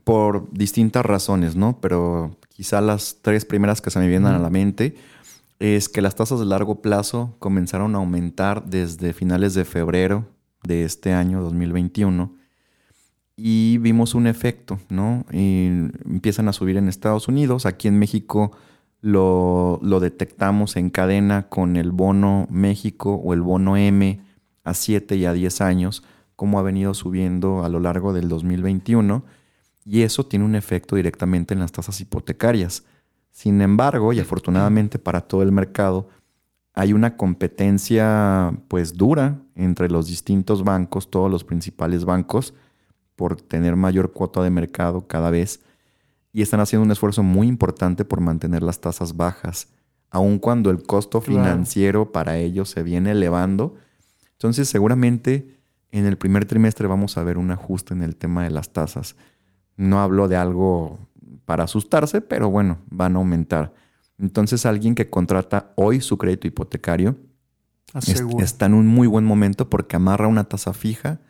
por 0.02 0.50
distintas 0.52 1.06
razones, 1.06 1.54
¿no? 1.54 1.80
Pero 1.80 2.36
quizá 2.48 2.80
las 2.80 3.18
tres 3.22 3.44
primeras 3.44 3.80
que 3.80 3.90
se 3.90 3.98
me 3.98 4.08
vienen 4.08 4.32
a 4.32 4.38
la 4.38 4.50
mente 4.50 4.96
es 5.60 5.88
que 5.88 6.02
las 6.02 6.16
tasas 6.16 6.40
de 6.40 6.46
largo 6.46 6.82
plazo 6.82 7.36
comenzaron 7.38 7.94
a 7.94 7.98
aumentar 7.98 8.64
desde 8.64 9.12
finales 9.12 9.54
de 9.54 9.64
febrero 9.64 10.26
de 10.64 10.84
este 10.84 11.12
año 11.12 11.42
2021 11.42 12.34
y 13.36 13.78
vimos 13.78 14.14
un 14.14 14.26
efecto, 14.26 14.78
¿no? 14.88 15.26
Y 15.32 15.66
empiezan 16.04 16.48
a 16.48 16.52
subir 16.52 16.76
en 16.76 16.88
Estados 16.88 17.28
Unidos, 17.28 17.66
aquí 17.66 17.88
en 17.88 17.98
México 17.98 18.52
lo, 19.04 20.00
detectamos 20.00 20.76
en 20.76 20.88
cadena 20.88 21.50
con 21.50 21.76
el 21.76 21.92
bono 21.92 22.46
México 22.50 23.14
o 23.14 23.34
el 23.34 23.42
bono 23.42 23.76
M 23.76 24.18
a 24.64 24.72
7 24.72 25.16
y 25.16 25.26
a 25.26 25.34
10 25.34 25.60
años, 25.60 26.02
como 26.36 26.58
ha 26.58 26.62
venido 26.62 26.94
subiendo 26.94 27.64
a 27.64 27.68
lo 27.68 27.80
largo 27.80 28.14
del 28.14 28.30
2021, 28.30 29.22
y 29.84 30.02
eso 30.02 30.24
tiene 30.24 30.46
un 30.46 30.54
efecto 30.54 30.96
directamente 30.96 31.52
en 31.52 31.60
las 31.60 31.70
tasas 31.70 32.00
hipotecarias. 32.00 32.84
Sin 33.30 33.60
embargo, 33.60 34.14
y 34.14 34.20
afortunadamente 34.20 34.98
para 34.98 35.20
todo 35.20 35.42
el 35.42 35.52
mercado, 35.52 36.08
hay 36.72 36.94
una 36.94 37.18
competencia 37.18 38.58
pues 38.68 38.94
dura 38.94 39.38
entre 39.54 39.90
los 39.90 40.06
distintos 40.06 40.64
bancos, 40.64 41.10
todos 41.10 41.30
los 41.30 41.44
principales 41.44 42.06
bancos, 42.06 42.54
por 43.16 43.38
tener 43.38 43.76
mayor 43.76 44.14
cuota 44.14 44.42
de 44.42 44.48
mercado 44.48 45.06
cada 45.06 45.28
vez 45.28 45.60
y 46.34 46.42
están 46.42 46.58
haciendo 46.58 46.84
un 46.84 46.90
esfuerzo 46.90 47.22
muy 47.22 47.46
importante 47.46 48.04
por 48.04 48.20
mantener 48.20 48.62
las 48.62 48.80
tasas 48.80 49.16
bajas. 49.16 49.68
aun 50.10 50.38
cuando 50.38 50.70
el 50.70 50.84
costo 50.84 51.20
financiero 51.20 52.12
para 52.12 52.36
ellos 52.36 52.68
se 52.68 52.84
viene 52.84 53.10
elevando. 53.10 53.74
Entonces, 54.32 54.68
seguramente 54.68 55.58
en 55.90 56.06
el 56.06 56.18
primer 56.18 56.44
trimestre 56.44 56.86
vamos 56.86 57.16
a 57.16 57.24
ver 57.24 57.36
un 57.36 57.50
ajuste 57.50 57.94
en 57.94 58.02
el 58.02 58.14
tema 58.14 58.44
de 58.44 58.50
las 58.50 58.72
tasas. 58.72 59.16
No 59.76 60.00
hablo 60.00 60.28
de 60.28 60.36
algo 60.36 61.00
para 61.46 61.64
asustarse, 61.64 62.20
pero 62.20 62.48
bueno, 62.48 62.78
van 62.90 63.16
a 63.16 63.18
aumentar. 63.18 63.74
Entonces, 64.16 64.66
alguien 64.66 64.94
que 64.94 65.10
contrata 65.10 65.72
hoy 65.74 66.00
su 66.00 66.16
crédito 66.16 66.46
hipotecario 66.46 67.16
está 68.38 68.66
en 68.66 68.74
un 68.74 68.86
muy 68.86 69.08
buen 69.08 69.24
momento 69.24 69.68
porque 69.68 69.96
amarra 69.96 70.28
una 70.28 70.44
tasa 70.44 70.72
fija 70.74 71.20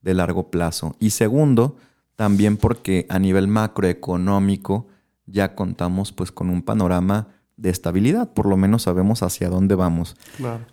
de 0.00 0.14
largo 0.14 0.50
plazo. 0.50 0.96
Y 0.98 1.10
segundo, 1.10 1.76
también 2.22 2.56
porque 2.56 3.04
a 3.08 3.18
nivel 3.18 3.48
macroeconómico 3.48 4.86
ya 5.26 5.56
contamos 5.56 6.12
pues 6.12 6.30
con 6.30 6.50
un 6.50 6.62
panorama 6.62 7.30
de 7.56 7.68
estabilidad, 7.68 8.32
por 8.32 8.46
lo 8.46 8.56
menos 8.56 8.82
sabemos 8.82 9.24
hacia 9.24 9.48
dónde 9.48 9.74
vamos. 9.74 10.14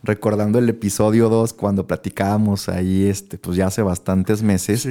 Recordando 0.04 0.60
el 0.60 0.70
episodio 0.70 1.28
2 1.28 1.54
cuando 1.54 1.88
platicábamos 1.88 2.70
ahí 2.70 3.08
este 3.08 3.40
pues 3.40 3.58
ya 3.58 3.66
hace 3.66 3.82
bastantes 3.82 4.44
meses. 4.44 4.88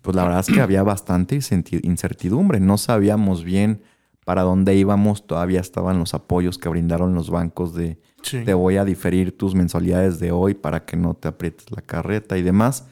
Pues 0.00 0.14
la 0.14 0.22
verdad 0.22 0.38
es 0.48 0.54
que 0.54 0.60
había 0.60 0.84
bastante 0.84 1.36
incertidumbre, 1.82 2.60
no 2.60 2.78
sabíamos 2.78 3.42
bien 3.42 3.82
para 4.24 4.42
dónde 4.42 4.76
íbamos, 4.76 5.26
todavía 5.26 5.58
estaban 5.58 5.98
los 5.98 6.14
apoyos 6.14 6.58
que 6.58 6.68
brindaron 6.68 7.12
los 7.12 7.28
bancos 7.28 7.74
de 7.74 7.98
te 8.30 8.54
voy 8.54 8.76
a 8.76 8.84
diferir 8.84 9.36
tus 9.36 9.56
mensualidades 9.56 10.20
de 10.20 10.30
hoy 10.30 10.54
para 10.54 10.84
que 10.84 10.96
no 10.96 11.14
te 11.14 11.26
aprietes 11.26 11.72
la 11.72 11.82
carreta 11.82 12.38
y 12.38 12.42
demás. 12.42 12.84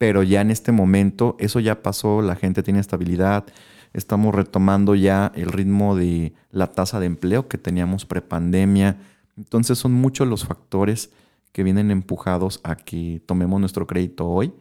Pero 0.00 0.22
ya 0.22 0.40
en 0.40 0.50
este 0.50 0.72
momento 0.72 1.36
eso 1.38 1.60
ya 1.60 1.82
pasó, 1.82 2.22
la 2.22 2.34
gente 2.34 2.62
tiene 2.62 2.80
estabilidad, 2.80 3.44
estamos 3.92 4.34
retomando 4.34 4.94
ya 4.94 5.30
el 5.34 5.52
ritmo 5.52 5.94
de 5.94 6.32
la 6.50 6.68
tasa 6.68 7.00
de 7.00 7.04
empleo 7.04 7.48
que 7.48 7.58
teníamos 7.58 8.06
prepandemia. 8.06 8.96
Entonces 9.36 9.76
son 9.76 9.92
muchos 9.92 10.26
los 10.26 10.46
factores 10.46 11.10
que 11.52 11.64
vienen 11.64 11.90
empujados 11.90 12.60
a 12.64 12.76
que 12.76 13.20
tomemos 13.26 13.60
nuestro 13.60 13.86
crédito 13.86 14.26
hoy 14.26 14.54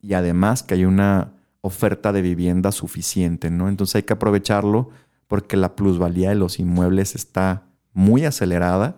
y 0.00 0.14
además 0.14 0.62
que 0.62 0.72
hay 0.72 0.86
una 0.86 1.34
oferta 1.60 2.10
de 2.10 2.22
vivienda 2.22 2.72
suficiente, 2.72 3.50
¿no? 3.50 3.68
Entonces 3.68 3.96
hay 3.96 4.04
que 4.04 4.14
aprovecharlo 4.14 4.88
porque 5.28 5.58
la 5.58 5.76
plusvalía 5.76 6.30
de 6.30 6.36
los 6.36 6.58
inmuebles 6.58 7.14
está 7.14 7.64
muy 7.92 8.24
acelerada. 8.24 8.96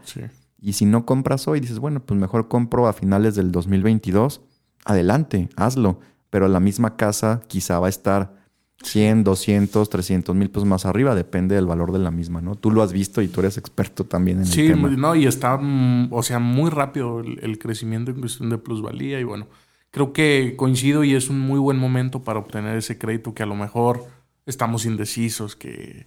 Y 0.61 0.75
si 0.75 0.85
no 0.85 1.05
compras 1.05 1.49
hoy, 1.49 1.59
dices, 1.59 1.81
bueno, 1.81 1.99
pues 2.07 2.21
mejor 2.21 2.47
compro 2.47 2.87
a 2.87 2.93
finales 2.93 3.35
del 3.35 3.51
2022, 3.51 4.43
adelante, 4.85 5.49
hazlo. 5.57 6.01
Pero 6.31 6.49
la 6.49 6.61
misma 6.61 6.97
casa 6.97 7.41
quizá 7.49 7.79
va 7.79 7.87
a 7.87 7.91
estar 7.91 8.39
100, 8.83 9.25
200, 9.25 9.91
300 9.91 10.37
mil 10.37 10.51
pesos 10.51 10.67
más 10.67 10.87
arriba, 10.87 11.15
depende 11.15 11.55
del 11.55 11.67
valor 11.67 11.93
de 11.93 11.99
la 11.99 12.11
misma, 12.11 12.41
¿no? 12.41 12.55
Tú 12.55 12.71
lo 12.71 12.83
has 12.83 12.93
visto 12.93 13.23
y 13.23 13.29
tú 13.29 13.41
eres 13.41 13.59
experto 13.59 14.05
también 14.05 14.39
en 14.39 14.45
el 14.45 14.51
tema. 14.51 14.89
Sí, 14.89 14.97
no, 14.97 15.15
y 15.17 15.27
está, 15.27 15.57
mm, 15.57 16.13
o 16.13 16.23
sea, 16.23 16.39
muy 16.39 16.71
rápido 16.71 17.21
el, 17.21 17.59
crecimiento 17.59 18.11
en 18.11 18.21
cuestión 18.21 18.51
de 18.51 18.59
plusvalía 18.59 19.19
y 19.19 19.25
bueno, 19.25 19.49
creo 19.91 20.13
que 20.13 20.55
coincido 20.57 21.03
y 21.03 21.15
es 21.15 21.29
un 21.29 21.41
muy 21.41 21.59
buen 21.59 21.77
momento 21.77 22.23
para 22.23 22.39
obtener 22.39 22.77
ese 22.77 22.99
crédito 22.99 23.35
que 23.35 23.43
a 23.43 23.47
lo 23.47 23.57
mejor 23.57 24.07
estamos 24.47 24.87
indecisos, 24.87 25.57
que 25.57 26.07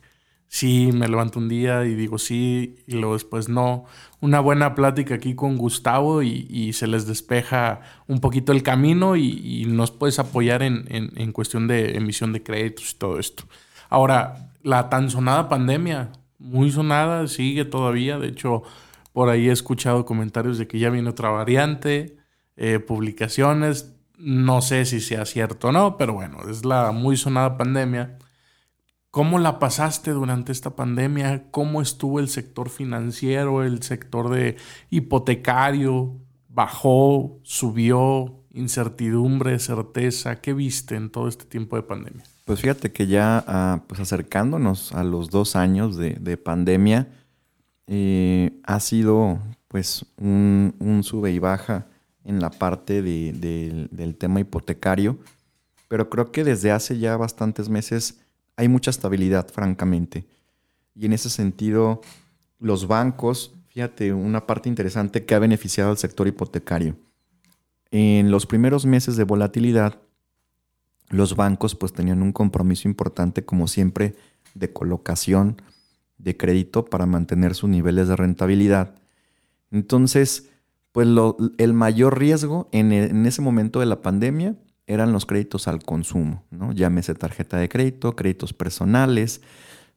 sí, 0.51 0.89
me 0.93 1.07
levanto 1.07 1.39
un 1.39 1.47
día 1.47 1.85
y 1.85 1.95
digo 1.95 2.17
sí, 2.17 2.75
y 2.85 2.95
luego 2.95 3.13
después 3.13 3.47
no. 3.47 3.85
Una 4.19 4.41
buena 4.41 4.75
plática 4.75 5.15
aquí 5.15 5.33
con 5.33 5.57
Gustavo 5.57 6.21
y, 6.21 6.73
se 6.73 6.87
les 6.87 7.07
despeja 7.07 7.79
un 8.07 8.19
poquito 8.19 8.51
el 8.51 8.61
camino 8.61 9.15
y, 9.15 9.65
nos 9.67 9.91
puedes 9.91 10.19
apoyar 10.19 10.61
en, 10.61 10.85
en, 10.89 11.31
cuestión 11.31 11.67
de 11.67 11.95
emisión 11.97 12.33
de 12.33 12.43
créditos 12.43 12.91
y 12.91 12.97
todo 12.97 13.17
esto. 13.17 13.45
Ahora, 13.89 14.51
la 14.61 14.89
tan 14.89 15.09
sonada 15.09 15.47
pandemia, 15.47 16.11
muy 16.37 16.69
sonada, 16.69 17.27
sigue 17.27 17.63
todavía. 17.63 18.19
De 18.19 18.27
hecho, 18.27 18.63
por 19.13 19.29
ahí 19.29 19.47
he 19.47 19.53
escuchado 19.53 20.05
comentarios 20.05 20.57
de 20.57 20.67
que 20.67 20.79
ya 20.79 20.89
viene 20.89 21.09
otra 21.09 21.29
variante, 21.29 22.17
eh, 22.57 22.79
publicaciones. 22.79 23.95
No 24.17 24.61
sé 24.61 24.85
si 24.85 24.99
sea 24.99 25.25
cierto 25.25 25.69
o 25.69 25.71
no, 25.71 25.97
pero 25.97 26.13
bueno, 26.13 26.39
es 26.49 26.65
la 26.65 26.91
muy 26.91 27.15
sonada 27.15 27.57
pandemia 27.57 28.17
¿Cómo 29.11 29.39
la 29.39 29.59
pasaste 29.59 30.11
durante 30.11 30.53
esta 30.53 30.77
pandemia? 30.77 31.43
¿Cómo 31.51 31.81
estuvo 31.81 32.21
el 32.21 32.29
sector 32.29 32.69
financiero, 32.69 33.61
el 33.61 33.83
sector 33.83 34.29
de 34.29 34.55
hipotecario? 34.89 36.15
¿Bajó, 36.47 37.37
subió? 37.43 38.37
¿Incertidumbre, 38.53 39.59
certeza? 39.59 40.39
¿Qué 40.39 40.53
viste 40.53 40.95
en 40.95 41.09
todo 41.09 41.27
este 41.27 41.43
tiempo 41.43 41.75
de 41.75 41.83
pandemia? 41.83 42.23
Pues 42.45 42.61
fíjate 42.61 42.93
que 42.93 43.07
ya 43.07 43.43
ah, 43.47 43.81
pues 43.85 43.99
acercándonos 43.99 44.93
a 44.93 45.03
los 45.03 45.29
dos 45.29 45.57
años 45.57 45.97
de, 45.97 46.37
pandemia, 46.37 47.09
eh, 47.87 48.61
ha 48.63 48.79
sido 48.79 49.39
pues 49.67 50.05
un, 50.17 51.01
sube 51.03 51.31
y 51.31 51.39
baja 51.39 51.87
en 52.23 52.39
la 52.39 52.49
parte 52.49 53.01
del 53.01 54.15
tema 54.17 54.39
hipotecario, 54.39 55.17
pero 55.89 56.09
creo 56.09 56.31
que 56.31 56.45
desde 56.45 56.71
hace 56.71 56.97
ya 56.97 57.17
bastantes 57.17 57.67
meses 57.67 58.21
hay 58.55 58.67
mucha 58.67 58.91
estabilidad, 58.91 59.47
francamente. 59.49 60.25
Y 60.95 61.05
en 61.05 61.13
ese 61.13 61.29
sentido, 61.29 62.01
los 62.59 62.87
bancos, 62.87 63.53
fíjate, 63.69 64.13
una 64.13 64.45
parte 64.45 64.69
interesante 64.69 65.25
que 65.25 65.35
ha 65.35 65.39
beneficiado 65.39 65.91
al 65.91 65.97
sector 65.97 66.27
hipotecario. 66.27 66.95
En 67.89 68.31
los 68.31 68.45
primeros 68.45 68.85
meses 68.85 69.15
de 69.15 69.23
volatilidad, 69.23 69.99
los 71.09 71.35
bancos 71.35 71.75
pues 71.75 71.91
tenían 71.91 72.21
un 72.21 72.31
compromiso 72.31 72.87
importante, 72.87 73.43
como 73.43 73.67
siempre, 73.67 74.15
de 74.53 74.71
colocación 74.71 75.61
de 76.17 76.37
crédito 76.37 76.85
para 76.85 77.05
mantener 77.05 77.55
sus 77.55 77.69
niveles 77.69 78.07
de 78.07 78.15
rentabilidad. 78.15 78.95
Entonces, 79.71 80.49
pues 80.91 81.07
el 81.57 81.73
mayor 81.73 82.19
riesgo 82.19 82.69
en, 82.71 82.91
en 82.91 83.25
ese 83.25 83.41
momento 83.41 83.79
de 83.79 83.85
la 83.85 84.01
pandemia 84.01 84.55
eran 84.91 85.13
los 85.13 85.25
créditos 85.25 85.67
al 85.67 85.83
consumo, 85.83 86.43
¿no? 86.51 86.73
Llámese 86.73 87.15
tarjeta 87.15 87.57
de 87.57 87.69
crédito, 87.69 88.15
créditos 88.15 88.53
personales. 88.53 89.41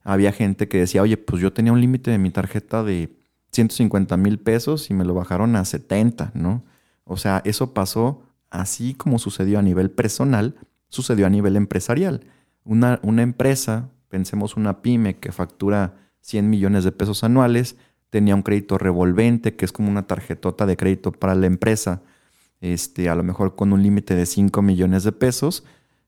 Había 0.03 0.31
gente 0.31 0.67
que 0.67 0.79
decía, 0.79 1.01
oye, 1.01 1.17
pues 1.17 1.41
yo 1.41 1.51
tenía 1.51 1.73
un 1.73 1.81
límite 1.81 2.11
de 2.11 2.17
mi 2.17 2.29
tarjeta 2.29 2.81
de 2.83 3.17
150 3.51 4.15
mil 4.17 4.39
pesos 4.39 4.89
y 4.89 4.93
me 4.93 5.03
lo 5.03 5.13
bajaron 5.13 5.55
a 5.55 5.65
70, 5.65 6.31
¿no? 6.33 6.63
O 7.03 7.17
sea, 7.17 7.41
eso 7.43 7.73
pasó 7.73 8.23
así 8.49 8.93
como 8.93 9.19
sucedió 9.19 9.59
a 9.59 9.61
nivel 9.61 9.91
personal, 9.91 10.55
sucedió 10.87 11.25
a 11.25 11.29
nivel 11.29 11.57
empresarial. 11.57 12.21
Una, 12.63 12.99
una 13.03 13.21
empresa, 13.21 13.89
pensemos 14.07 14.55
una 14.55 14.81
pyme 14.81 15.17
que 15.17 15.31
factura 15.31 15.95
100 16.21 16.49
millones 16.49 16.83
de 16.85 16.93
pesos 16.93 17.23
anuales, 17.23 17.75
tenía 18.09 18.33
un 18.33 18.43
crédito 18.43 18.77
revolvente, 18.77 19.55
que 19.55 19.65
es 19.65 19.73
como 19.73 19.89
una 19.89 20.07
tarjetota 20.07 20.65
de 20.65 20.77
crédito 20.77 21.11
para 21.11 21.35
la 21.35 21.47
empresa 21.47 22.01
este, 22.73 23.09
a 23.09 23.15
lo 23.15 23.23
mejor 23.23 23.55
con 23.55 23.73
un 23.73 23.83
límite 23.83 24.15
de 24.15 24.25
5 24.25 24.61
millones 24.61 25.03
de 25.03 25.11
pesos, 25.11 25.63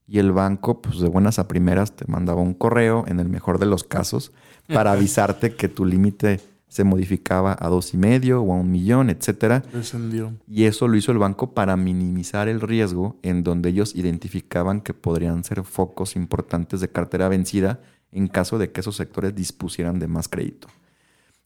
y 0.08 0.20
el 0.20 0.32
banco, 0.32 0.82
pues 0.82 1.00
de 1.00 1.10
buenas 1.10 1.38
a 1.38 1.48
primeras, 1.48 1.96
te 1.96 2.06
mandaba 2.08 2.42
un 2.42 2.54
correo, 2.54 3.06
en 3.08 3.20
el 3.20 3.30
mejor 3.30 3.60
de 3.60 3.66
los 3.66 3.84
casos, 3.84 4.32
para 4.68 4.92
avisarte 4.94 5.56
que 5.56 5.68
tu 5.68 5.86
límite 5.86 6.40
se 6.68 6.84
modificaba 6.84 7.56
a 7.60 7.70
dos 7.70 7.94
y 7.94 7.98
medio 7.98 8.42
o 8.42 8.54
a 8.54 8.58
un 8.58 8.72
millón, 8.72 9.10
etcétera. 9.10 9.64
Descendió. 9.74 10.34
Y 10.48 10.66
eso 10.66 10.88
lo 10.88 10.98
hizo 10.98 11.12
el 11.12 11.18
banco 11.18 11.54
para 11.54 11.78
minimizar 11.78 12.48
el 12.48 12.62
riesgo 12.62 13.18
en 13.22 13.44
donde 13.44 13.70
ellos 13.70 13.96
identificaban 13.96 14.82
que 14.82 14.94
podrían 14.94 15.44
ser 15.44 15.64
focos 15.64 16.16
importantes 16.16 16.82
de 16.82 16.90
cartera 16.90 17.30
vencida 17.30 17.82
en 18.12 18.28
caso 18.28 18.58
de 18.58 18.72
que 18.72 18.82
esos 18.82 18.96
sectores 18.96 19.36
dispusieran 19.36 20.00
de 20.00 20.08
más 20.08 20.28
crédito. 20.28 20.68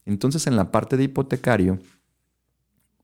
Entonces, 0.06 0.46
en 0.46 0.56
la 0.56 0.70
parte 0.70 0.96
de 0.96 1.04
hipotecario, 1.04 1.78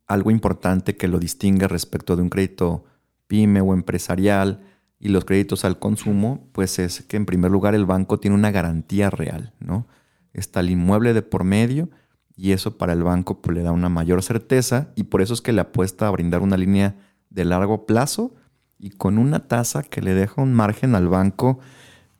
algo 0.08 0.30
importante 0.30 0.96
que 0.96 1.06
lo 1.06 1.18
distingue 1.18 1.68
respecto 1.68 2.16
de 2.16 2.22
un 2.22 2.30
crédito 2.30 2.84
pyme 3.26 3.60
o 3.60 3.74
empresarial 3.74 4.62
y 4.98 5.08
los 5.08 5.24
créditos 5.24 5.64
al 5.64 5.78
consumo, 5.78 6.48
pues 6.52 6.78
es 6.78 7.02
que 7.02 7.16
en 7.16 7.26
primer 7.26 7.50
lugar 7.50 7.74
el 7.74 7.86
banco 7.86 8.18
tiene 8.18 8.34
una 8.34 8.50
garantía 8.50 9.10
real, 9.10 9.52
¿no? 9.60 9.86
Está 10.32 10.60
el 10.60 10.70
inmueble 10.70 11.12
de 11.12 11.22
por 11.22 11.44
medio 11.44 11.90
y 12.36 12.52
eso 12.52 12.78
para 12.78 12.94
el 12.94 13.02
banco 13.02 13.40
pues, 13.40 13.56
le 13.56 13.62
da 13.62 13.72
una 13.72 13.88
mayor 13.88 14.22
certeza 14.22 14.88
y 14.96 15.04
por 15.04 15.22
eso 15.22 15.34
es 15.34 15.40
que 15.40 15.52
le 15.52 15.60
apuesta 15.60 16.08
a 16.08 16.10
brindar 16.10 16.40
una 16.40 16.56
línea 16.56 16.96
de 17.30 17.44
largo 17.44 17.86
plazo 17.86 18.34
y 18.78 18.90
con 18.90 19.18
una 19.18 19.46
tasa 19.46 19.82
que 19.82 20.00
le 20.00 20.14
deja 20.14 20.40
un 20.40 20.54
margen 20.54 20.94
al 20.94 21.08
banco 21.08 21.58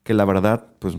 que 0.02 0.14
la 0.14 0.25
verdad 0.25 0.66
pues 0.78 0.99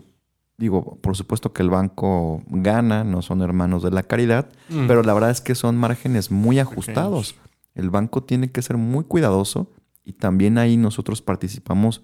Digo, 0.60 0.98
por 1.02 1.16
supuesto 1.16 1.54
que 1.54 1.62
el 1.62 1.70
banco 1.70 2.44
gana, 2.48 3.06
no 3.06 3.22
son 3.22 3.42
hermanos 3.42 3.82
de 3.82 3.92
la 3.92 4.04
caridad, 4.04 4.50
mm. 4.68 4.88
pero 4.88 5.04
la 5.04 5.14
verdad 5.14 5.30
es 5.30 5.40
que 5.40 5.56
son 5.56 5.78
márgenes 5.78 6.32
muy 6.32 6.60
ajustados. 6.60 7.36
El 7.76 7.90
banco 7.90 8.24
tiene 8.24 8.52
que 8.52 8.62
ser 8.62 8.76
muy 8.76 9.06
cuidadoso 9.06 9.72
y 10.04 10.12
también 10.12 10.58
ahí 10.58 10.76
nosotros 10.76 11.22
participamos 11.22 12.04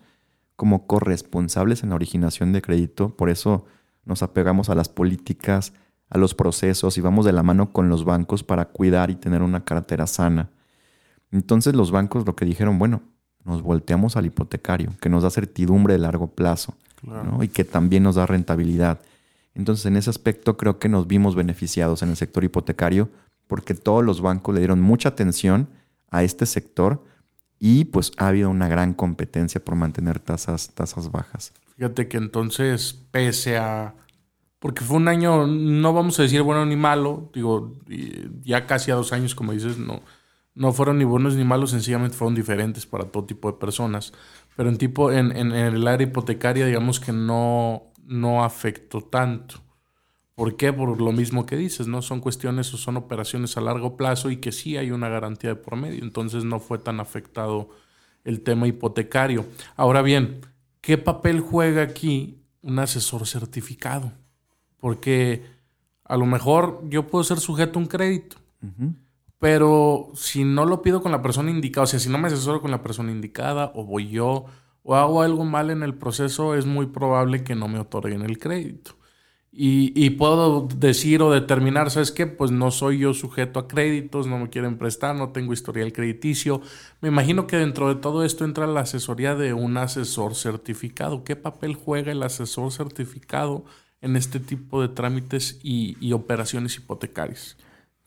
como 0.56 0.88
corresponsables 0.88 1.84
en 1.84 1.90
la 1.90 1.96
originación 1.96 2.54
de 2.54 2.62
crédito. 2.62 3.10
Por 3.18 3.30
eso 3.30 3.66
nos 4.06 4.24
apegamos 4.24 4.70
a 4.70 4.76
las 4.76 4.88
políticas, 4.88 5.74
a 6.10 6.18
los 6.18 6.34
procesos 6.34 6.98
y 6.98 7.02
vamos 7.02 7.26
de 7.26 7.34
la 7.34 7.44
mano 7.44 7.74
con 7.74 7.90
los 7.90 8.06
bancos 8.06 8.46
para 8.46 8.70
cuidar 8.70 9.10
y 9.10 9.16
tener 9.16 9.42
una 9.42 9.66
cartera 9.66 10.08
sana. 10.08 10.50
Entonces 11.30 11.76
los 11.76 11.92
bancos 11.92 12.26
lo 12.26 12.38
que 12.38 12.46
dijeron, 12.46 12.80
bueno, 12.80 13.02
nos 13.44 13.64
volteamos 13.64 14.16
al 14.16 14.28
hipotecario, 14.28 14.94
que 15.02 15.10
nos 15.10 15.24
da 15.24 15.30
certidumbre 15.30 15.96
de 15.96 16.00
largo 16.00 16.28
plazo 16.28 16.78
y 17.42 17.48
que 17.48 17.64
también 17.64 18.04
nos 18.04 18.16
da 18.16 18.26
rentabilidad. 18.26 19.00
Entonces, 19.54 19.86
en 19.86 19.96
ese 19.96 20.10
aspecto 20.10 20.58
creo 20.58 20.80
que 20.80 20.90
nos 20.90 21.08
vimos 21.08 21.36
beneficiados 21.36 22.02
en 22.04 22.10
el 22.10 22.18
sector 22.18 22.44
hipotecario 22.44 23.10
porque 23.48 23.74
todos 23.74 24.04
los 24.04 24.22
bancos 24.22 24.54
le 24.54 24.62
dieron 24.62 24.82
mucha 24.82 25.10
atención 25.10 25.70
a 26.10 26.24
este 26.24 26.46
sector 26.46 27.04
y 27.60 27.86
pues 27.86 28.12
ha 28.18 28.28
habido 28.28 28.50
una 28.50 28.68
gran 28.68 28.94
competencia 28.94 29.64
por 29.64 29.76
mantener 29.76 30.20
tasas, 30.20 30.72
tasas 30.74 31.12
bajas. 31.12 31.54
Fíjate 31.78 32.08
que 32.08 32.18
entonces, 32.18 32.94
pese 33.12 33.58
a... 33.58 33.96
Porque 34.60 34.84
fue 34.84 34.98
un 34.98 35.08
año, 35.08 35.46
no 35.46 35.94
vamos 35.94 36.20
a 36.20 36.24
decir 36.24 36.42
bueno 36.42 36.66
ni 36.66 36.76
malo, 36.76 37.30
digo, 37.34 37.74
ya 38.44 38.66
casi 38.66 38.90
a 38.90 38.96
dos 38.96 39.14
años, 39.14 39.36
como 39.36 39.52
dices, 39.52 39.78
no, 39.78 40.02
no 40.56 40.74
fueron 40.74 40.98
ni 40.98 41.04
buenos 41.04 41.36
ni 41.36 41.44
malos, 41.44 41.70
sencillamente 41.70 42.18
fueron 42.18 42.34
diferentes 42.34 42.86
para 42.86 43.06
todo 43.06 43.26
tipo 43.26 43.52
de 43.52 43.60
personas. 43.60 44.14
Pero 44.56 44.70
en, 44.70 44.78
tipo, 44.78 45.12
en, 45.12 45.36
en, 45.36 45.52
el 45.52 45.88
área 45.88 46.08
hipotecaria, 46.08 46.66
digamos 46.66 47.00
que 47.00 47.12
no, 47.12 47.84
no 48.06 48.44
afectó 48.44 49.02
tanto. 49.02 49.56
¿Por 50.36 50.58
qué? 50.58 50.74
Por 50.74 51.00
lo 51.00 51.12
mismo 51.12 51.46
que 51.46 51.56
dices, 51.56 51.88
¿no? 51.88 52.02
Son 52.02 52.20
cuestiones 52.20 52.74
o 52.74 52.78
son 52.78 52.98
operaciones 52.98 53.56
a 53.58 53.62
largo 53.62 53.96
plazo 53.96 54.30
y 54.30 54.38
que 54.38 54.52
sí 54.52 54.76
hay 54.76 54.92
una 54.92 55.10
garantía 55.10 55.52
de 55.52 55.56
por 55.56 55.78
medio. 55.78 56.04
Entonces 56.04 56.44
no 56.44 56.60
fue 56.60 56.78
tan 56.78 57.00
afectado 57.00 57.70
el 58.26 58.42
tema 58.42 58.68
hipotecario. 58.68 59.46
Ahora 59.78 60.02
bien, 60.02 60.42
¿qué 60.82 60.98
papel 60.98 61.40
juega 61.40 61.84
aquí 61.84 62.42
un 62.62 62.80
asesor 62.80 63.26
certificado? 63.28 64.12
Porque 64.78 65.46
a 66.04 66.18
lo 66.18 66.26
mejor 66.26 66.82
yo 66.90 67.08
puedo 67.08 67.24
ser 67.24 67.40
sujeto 67.40 67.80
a 67.80 67.82
un 67.82 67.88
crédito, 67.88 68.38
pero 69.40 70.12
si 70.16 70.44
no 70.44 70.66
lo 70.66 70.82
pido 70.82 71.02
con 71.02 71.12
la 71.12 71.22
persona 71.22 71.52
indicada, 71.52 71.84
o 71.84 71.88
sea, 71.88 72.00
si 72.00 72.10
no 72.10 72.18
me 72.18 72.28
asesoro 72.28 72.62
con 72.62 72.72
la 72.72 72.82
persona 72.82 73.12
indicada 73.12 73.72
o 73.76 73.86
voy 73.86 74.10
yo 74.10 74.46
o 74.84 74.96
hago 74.96 75.22
algo 75.22 75.46
mal 75.46 75.70
en 75.72 75.84
el 75.84 75.96
proceso, 75.96 76.56
es 76.56 76.66
muy 76.66 76.88
probable 76.88 77.44
que 77.44 77.56
no 77.56 77.68
me 77.68 77.80
otorguen 77.80 78.22
el 78.22 78.38
crédito. 78.40 78.96
Y, 79.58 80.10
puedo 80.12 80.68
decir 80.68 81.22
o 81.22 81.32
determinar, 81.32 81.90
¿sabes 81.90 82.12
qué? 82.12 82.28
Pues 82.28 82.52
no 82.52 82.72
soy 82.72 83.00
yo 83.00 83.14
sujeto 83.14 83.58
a 83.58 83.70
créditos, 83.70 84.28
no 84.28 84.38
me 84.38 84.50
quieren 84.50 84.78
prestar, 84.78 85.16
no 85.16 85.30
tengo 85.30 85.54
historial 85.54 85.94
crediticio. 85.94 86.62
Me 87.00 87.08
imagino 87.08 87.48
que 87.48 87.56
dentro 87.56 87.88
de 87.88 87.96
todo 87.96 88.26
esto 88.26 88.44
entra 88.44 88.68
la 88.68 88.82
asesoría 88.82 89.34
de 89.34 89.54
un 89.54 89.78
asesor 89.78 90.36
certificado. 90.36 91.24
¿Qué 91.24 91.38
papel 91.38 91.76
juega 91.76 92.12
el 92.12 92.22
asesor 92.24 92.74
certificado 92.74 93.64
en 94.02 94.18
este 94.18 94.42
tipo 94.42 94.82
de 94.82 94.90
trámites 94.90 95.58
y, 95.64 96.12
operaciones 96.12 96.76
hipotecarias? 96.76 97.56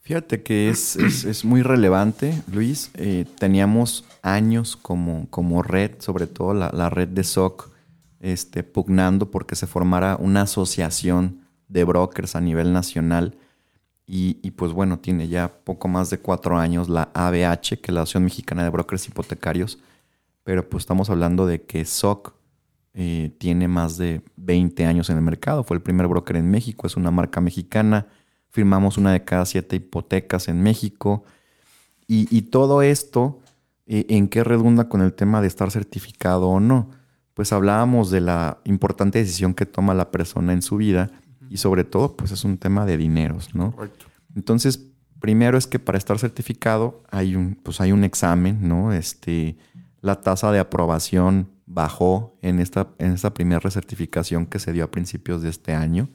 Fíjate 0.08 0.42
que 0.42 0.70
es, 0.70 1.44
muy 1.44 1.60
relevante, 1.60 2.32
Luis. 2.50 2.90
Eh, 2.94 3.26
teníamos 3.38 4.06
años 4.22 4.74
como, 4.74 5.28
como 5.28 5.62
red, 5.62 5.96
sobre 5.98 6.26
todo 6.26 6.54
la, 6.54 6.70
la 6.72 6.88
red 6.88 7.08
de 7.08 7.22
SOC 7.22 7.70
este, 8.18 8.62
pugnando 8.62 9.30
porque 9.30 9.54
se 9.54 9.66
formara 9.66 10.16
una 10.16 10.40
asociación 10.40 11.42
de 11.68 11.84
brokers 11.84 12.36
a 12.36 12.40
nivel 12.40 12.72
nacional. 12.72 13.36
Y, 14.06 14.50
pues 14.52 14.72
bueno, 14.72 14.98
tiene 14.98 15.28
ya 15.28 15.52
poco 15.62 15.88
más 15.88 16.08
de 16.08 16.20
cuatro 16.20 16.56
años 16.56 16.88
la 16.88 17.10
ABH, 17.12 17.78
que 17.78 17.88
es 17.88 17.92
la 17.92 18.00
Asociación 18.00 18.24
Mexicana 18.24 18.64
de 18.64 18.70
Brokers 18.70 19.06
Hipotecarios. 19.08 19.78
Pero 20.42 20.66
pues 20.70 20.84
estamos 20.84 21.10
hablando 21.10 21.46
de 21.46 21.64
que 21.64 21.84
SOC 21.84 22.32
eh, 22.94 23.30
tiene 23.36 23.68
más 23.68 23.98
de 23.98 24.22
20 24.36 24.86
años 24.86 25.10
en 25.10 25.18
el 25.18 25.22
mercado. 25.22 25.64
Fue 25.64 25.76
el 25.76 25.82
primer 25.82 26.06
broker 26.06 26.36
en 26.36 26.50
México, 26.50 26.86
es 26.86 26.96
una 26.96 27.10
marca 27.10 27.42
mexicana. 27.42 28.06
Firmamos 28.58 28.98
una 28.98 29.12
de 29.12 29.24
cada 29.24 29.46
siete 29.46 29.76
hipotecas 29.76 30.48
en 30.48 30.62
México. 30.62 31.24
Y, 32.08 32.42
todo 32.42 32.82
esto, 32.82 33.38
eh, 33.86 34.06
¿en 34.08 34.28
qué 34.28 34.42
redunda 34.42 34.88
con 34.88 35.00
el 35.00 35.12
tema 35.12 35.40
de 35.40 35.46
estar 35.46 35.70
certificado 35.70 36.48
o 36.48 36.58
no? 36.58 36.90
pues 37.38 37.52
hablábamos 37.52 38.10
de 38.10 38.20
la 38.20 38.58
importante 38.64 39.20
decisión 39.20 39.54
que 39.54 39.64
toma 39.64 39.94
la 39.94 40.10
persona 40.10 40.52
en 40.52 40.60
su 40.60 40.76
vida 40.76 41.08
y 41.48 41.58
sobre 41.58 41.84
todo 41.84 42.16
pues 42.16 42.32
es 42.32 42.42
un 42.42 42.58
tema 42.58 42.84
de 42.84 42.96
dineros, 42.96 43.54
¿no? 43.54 43.76
Entonces, 44.34 44.86
primero 45.20 45.56
es 45.56 45.68
que 45.68 45.78
para 45.78 45.98
estar 45.98 46.18
certificado 46.18 47.00
hay 47.12 47.36
un, 47.36 47.54
pues 47.54 47.80
hay 47.80 47.92
un 47.92 48.02
examen, 48.02 48.66
¿no? 48.66 48.92
Este, 48.92 49.56
la 50.00 50.20
tasa 50.20 50.50
de 50.50 50.58
aprobación 50.58 51.48
bajó 51.64 52.36
en 52.42 52.58
esta, 52.58 52.88
en 52.98 53.12
esta 53.12 53.32
primera 53.32 53.60
recertificación 53.60 54.44
que 54.44 54.58
se 54.58 54.72
dio 54.72 54.82
a 54.82 54.90
principios 54.90 55.40
de 55.40 55.50
este 55.50 55.74
año. 55.74 56.08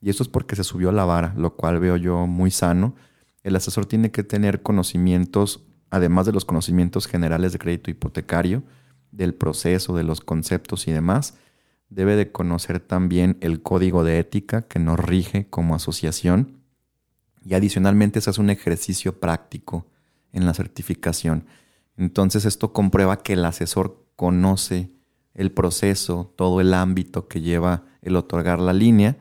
Y 0.00 0.10
eso 0.10 0.22
es 0.22 0.28
porque 0.28 0.56
se 0.56 0.64
subió 0.64 0.92
la 0.92 1.04
vara, 1.04 1.34
lo 1.36 1.56
cual 1.56 1.80
veo 1.80 1.96
yo 1.96 2.26
muy 2.26 2.50
sano. 2.50 2.94
El 3.42 3.56
asesor 3.56 3.86
tiene 3.86 4.10
que 4.10 4.22
tener 4.22 4.62
conocimientos, 4.62 5.64
además 5.90 6.26
de 6.26 6.32
los 6.32 6.44
conocimientos 6.44 7.06
generales 7.06 7.52
de 7.52 7.58
crédito 7.58 7.90
hipotecario, 7.90 8.62
del 9.10 9.34
proceso, 9.34 9.96
de 9.96 10.04
los 10.04 10.20
conceptos 10.20 10.88
y 10.88 10.92
demás, 10.92 11.34
debe 11.88 12.16
de 12.16 12.32
conocer 12.32 12.80
también 12.80 13.38
el 13.40 13.62
código 13.62 14.04
de 14.04 14.18
ética 14.18 14.62
que 14.62 14.78
nos 14.78 14.98
rige 14.98 15.48
como 15.48 15.74
asociación 15.74 16.58
y 17.44 17.54
adicionalmente 17.54 18.20
se 18.20 18.30
hace 18.30 18.40
un 18.40 18.50
ejercicio 18.50 19.20
práctico 19.20 19.86
en 20.32 20.46
la 20.46 20.54
certificación. 20.54 21.46
Entonces 21.96 22.44
esto 22.44 22.72
comprueba 22.72 23.22
que 23.22 23.34
el 23.34 23.44
asesor 23.44 24.04
conoce 24.16 24.90
el 25.34 25.52
proceso, 25.52 26.32
todo 26.36 26.60
el 26.60 26.74
ámbito 26.74 27.28
que 27.28 27.40
lleva 27.40 27.84
el 28.02 28.16
otorgar 28.16 28.58
la 28.58 28.72
línea. 28.72 29.16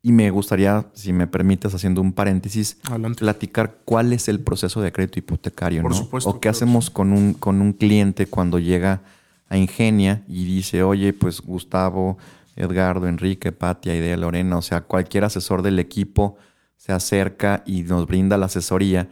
Y 0.00 0.12
me 0.12 0.30
gustaría, 0.30 0.86
si 0.92 1.12
me 1.12 1.26
permites, 1.26 1.74
haciendo 1.74 2.00
un 2.00 2.12
paréntesis, 2.12 2.78
platicar 3.16 3.78
cuál 3.84 4.12
es 4.12 4.28
el 4.28 4.40
proceso 4.40 4.80
de 4.80 4.92
crédito 4.92 5.18
hipotecario, 5.18 5.82
Por 5.82 5.90
¿no? 5.90 5.96
Supuesto, 5.96 6.30
o 6.30 6.40
qué 6.40 6.48
hacemos 6.48 6.90
con 6.90 7.12
un, 7.12 7.34
con 7.34 7.60
un 7.60 7.72
cliente 7.72 8.26
cuando 8.26 8.58
llega 8.58 9.02
a 9.48 9.56
Ingenia 9.56 10.22
y 10.28 10.44
dice, 10.44 10.82
oye, 10.82 11.12
pues 11.12 11.40
Gustavo, 11.40 12.16
Edgardo, 12.54 13.08
Enrique, 13.08 13.50
Patia, 13.50 13.96
Idea, 13.96 14.16
Lorena, 14.16 14.56
o 14.56 14.62
sea, 14.62 14.82
cualquier 14.82 15.24
asesor 15.24 15.62
del 15.62 15.78
equipo 15.78 16.36
se 16.76 16.92
acerca 16.92 17.62
y 17.66 17.82
nos 17.82 18.06
brinda 18.06 18.36
la 18.36 18.46
asesoría 18.46 19.08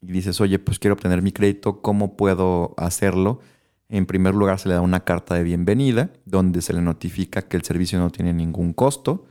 y 0.00 0.12
dices, 0.12 0.40
oye, 0.40 0.58
pues 0.58 0.78
quiero 0.78 0.94
obtener 0.94 1.22
mi 1.22 1.32
crédito, 1.32 1.80
¿cómo 1.80 2.16
puedo 2.16 2.74
hacerlo? 2.76 3.40
En 3.88 4.06
primer 4.06 4.34
lugar, 4.34 4.58
se 4.58 4.68
le 4.68 4.74
da 4.74 4.80
una 4.80 5.00
carta 5.00 5.34
de 5.34 5.42
bienvenida 5.42 6.10
donde 6.24 6.62
se 6.62 6.72
le 6.72 6.80
notifica 6.82 7.42
que 7.42 7.56
el 7.56 7.62
servicio 7.62 7.98
no 7.98 8.10
tiene 8.10 8.32
ningún 8.32 8.72
costo. 8.72 9.26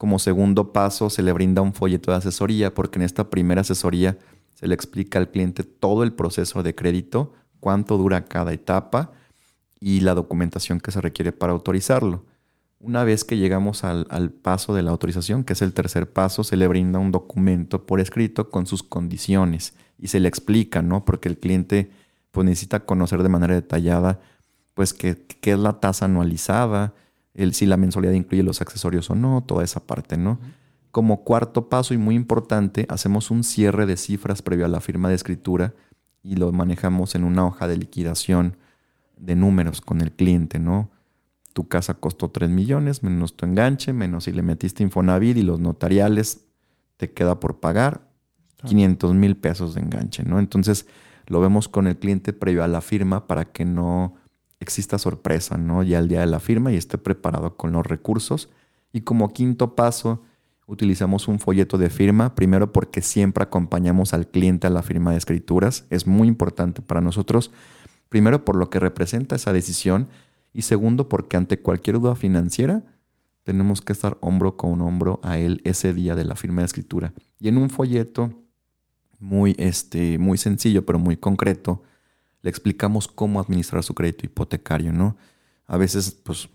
Como 0.00 0.18
segundo 0.18 0.72
paso, 0.72 1.10
se 1.10 1.22
le 1.22 1.30
brinda 1.30 1.60
un 1.60 1.74
folleto 1.74 2.10
de 2.10 2.16
asesoría 2.16 2.72
porque 2.72 2.98
en 2.98 3.02
esta 3.02 3.28
primera 3.28 3.60
asesoría 3.60 4.16
se 4.54 4.66
le 4.66 4.74
explica 4.74 5.18
al 5.18 5.30
cliente 5.30 5.62
todo 5.62 6.04
el 6.04 6.14
proceso 6.14 6.62
de 6.62 6.74
crédito, 6.74 7.34
cuánto 7.60 7.98
dura 7.98 8.24
cada 8.24 8.54
etapa, 8.54 9.12
y 9.78 10.00
la 10.00 10.14
documentación 10.14 10.80
que 10.80 10.90
se 10.90 11.02
requiere 11.02 11.32
para 11.32 11.52
autorizarlo. 11.52 12.24
Una 12.78 13.04
vez 13.04 13.24
que 13.24 13.36
llegamos 13.36 13.84
al, 13.84 14.30
paso 14.30 14.72
de 14.72 14.80
la 14.80 14.90
autorización, 14.90 15.44
que 15.44 15.52
es 15.52 15.60
el 15.60 15.74
tercer 15.74 16.10
paso, 16.10 16.44
se 16.44 16.56
le 16.56 16.66
brinda 16.66 16.98
un 16.98 17.12
documento 17.12 17.84
por 17.84 18.00
escrito 18.00 18.48
con 18.48 18.64
sus 18.64 18.82
condiciones 18.82 19.74
y 19.98 20.08
se 20.08 20.18
le 20.18 20.28
explica, 20.28 20.80
¿no? 20.80 21.04
Porque 21.04 21.28
el 21.28 21.36
cliente 21.36 21.90
pues, 22.30 22.46
necesita 22.46 22.86
conocer 22.86 23.22
de 23.22 23.28
manera 23.28 23.52
detallada 23.52 24.18
pues 24.72 24.94
qué, 24.94 25.26
es 25.42 25.58
la 25.58 25.78
tasa 25.78 26.06
anualizada, 26.06 26.94
el, 27.34 27.54
si 27.54 27.66
la 27.66 27.76
mensualidad 27.76 28.14
incluye 28.14 28.42
los 28.42 28.60
accesorios 28.60 29.10
o 29.10 29.14
no, 29.14 29.42
toda 29.42 29.64
esa 29.64 29.80
parte, 29.80 30.16
¿no? 30.16 30.38
Como 30.90 31.22
cuarto 31.22 31.68
paso 31.68 31.94
y 31.94 31.98
muy 31.98 32.14
importante, 32.14 32.86
hacemos 32.88 33.30
un 33.30 33.44
cierre 33.44 33.86
de 33.86 33.96
cifras 33.96 34.42
previo 34.42 34.64
a 34.64 34.68
la 34.68 34.80
firma 34.80 35.08
de 35.08 35.14
escritura 35.14 35.74
y 36.22 36.36
lo 36.36 36.50
manejamos 36.52 37.14
en 37.14 37.24
una 37.24 37.46
hoja 37.46 37.68
de 37.68 37.76
liquidación 37.76 38.56
de 39.16 39.36
números 39.36 39.80
con 39.80 40.00
el 40.00 40.12
cliente, 40.12 40.58
¿no? 40.58 40.90
Tu 41.52 41.68
casa 41.68 41.94
costó 41.94 42.30
3 42.30 42.50
millones, 42.50 43.02
menos 43.02 43.36
tu 43.36 43.46
enganche, 43.46 43.92
menos 43.92 44.24
si 44.24 44.32
le 44.32 44.42
metiste 44.42 44.82
Infonavit 44.82 45.36
y 45.36 45.42
los 45.42 45.60
notariales, 45.60 46.46
te 46.96 47.12
queda 47.12 47.40
por 47.40 47.60
pagar 47.60 48.08
500 48.64 49.14
mil 49.14 49.36
pesos 49.36 49.74
de 49.74 49.80
enganche, 49.80 50.22
¿no? 50.22 50.38
Entonces 50.38 50.86
lo 51.26 51.40
vemos 51.40 51.68
con 51.68 51.86
el 51.86 51.96
cliente 51.96 52.32
previo 52.32 52.64
a 52.64 52.68
la 52.68 52.80
firma 52.80 53.26
para 53.26 53.46
que 53.46 53.64
no 53.64 54.16
exista 54.60 54.98
sorpresa, 54.98 55.56
¿no? 55.56 55.82
Ya 55.82 55.98
el 55.98 56.08
día 56.08 56.20
de 56.20 56.26
la 56.26 56.40
firma 56.40 56.72
y 56.72 56.76
esté 56.76 56.98
preparado 56.98 57.56
con 57.56 57.72
los 57.72 57.86
recursos. 57.86 58.50
Y 58.92 59.00
como 59.00 59.32
quinto 59.32 59.74
paso, 59.74 60.22
utilizamos 60.66 61.26
un 61.28 61.40
folleto 61.40 61.78
de 61.78 61.90
firma, 61.90 62.34
primero 62.34 62.72
porque 62.72 63.02
siempre 63.02 63.42
acompañamos 63.42 64.14
al 64.14 64.28
cliente 64.28 64.66
a 64.66 64.70
la 64.70 64.82
firma 64.82 65.12
de 65.12 65.18
escrituras, 65.18 65.86
es 65.90 66.06
muy 66.06 66.28
importante 66.28 66.82
para 66.82 67.00
nosotros 67.00 67.50
Primero 68.10 68.44
por 68.44 68.56
lo 68.56 68.68
que 68.70 68.80
representa 68.80 69.36
esa 69.36 69.54
decisión 69.54 70.08
y 70.52 70.62
segundo 70.62 71.08
porque 71.08 71.38
ante 71.38 71.60
cualquier 71.60 72.00
duda 72.00 72.16
financiera 72.16 72.82
tenemos 73.44 73.80
que 73.80 73.92
estar 73.92 74.18
hombro 74.20 74.56
con 74.56 74.80
hombro 74.82 75.20
a 75.22 75.38
él 75.38 75.62
ese 75.64 75.94
día 75.94 76.16
de 76.16 76.24
la 76.24 76.34
firma 76.34 76.60
de 76.60 76.66
escritura. 76.66 77.14
Y 77.38 77.48
en 77.48 77.56
un 77.56 77.70
folleto 77.70 78.34
muy, 79.20 79.54
este, 79.58 80.18
muy 80.18 80.38
sencillo 80.38 80.84
pero 80.84 80.98
muy 80.98 81.16
concreto 81.16 81.82
le 82.42 82.50
explicamos 82.50 83.08
cómo 83.08 83.40
administrar 83.40 83.82
su 83.82 83.94
crédito 83.94 84.26
hipotecario, 84.26 84.92
¿no? 84.92 85.16
A 85.66 85.76
veces, 85.76 86.10
pues, 86.10 86.48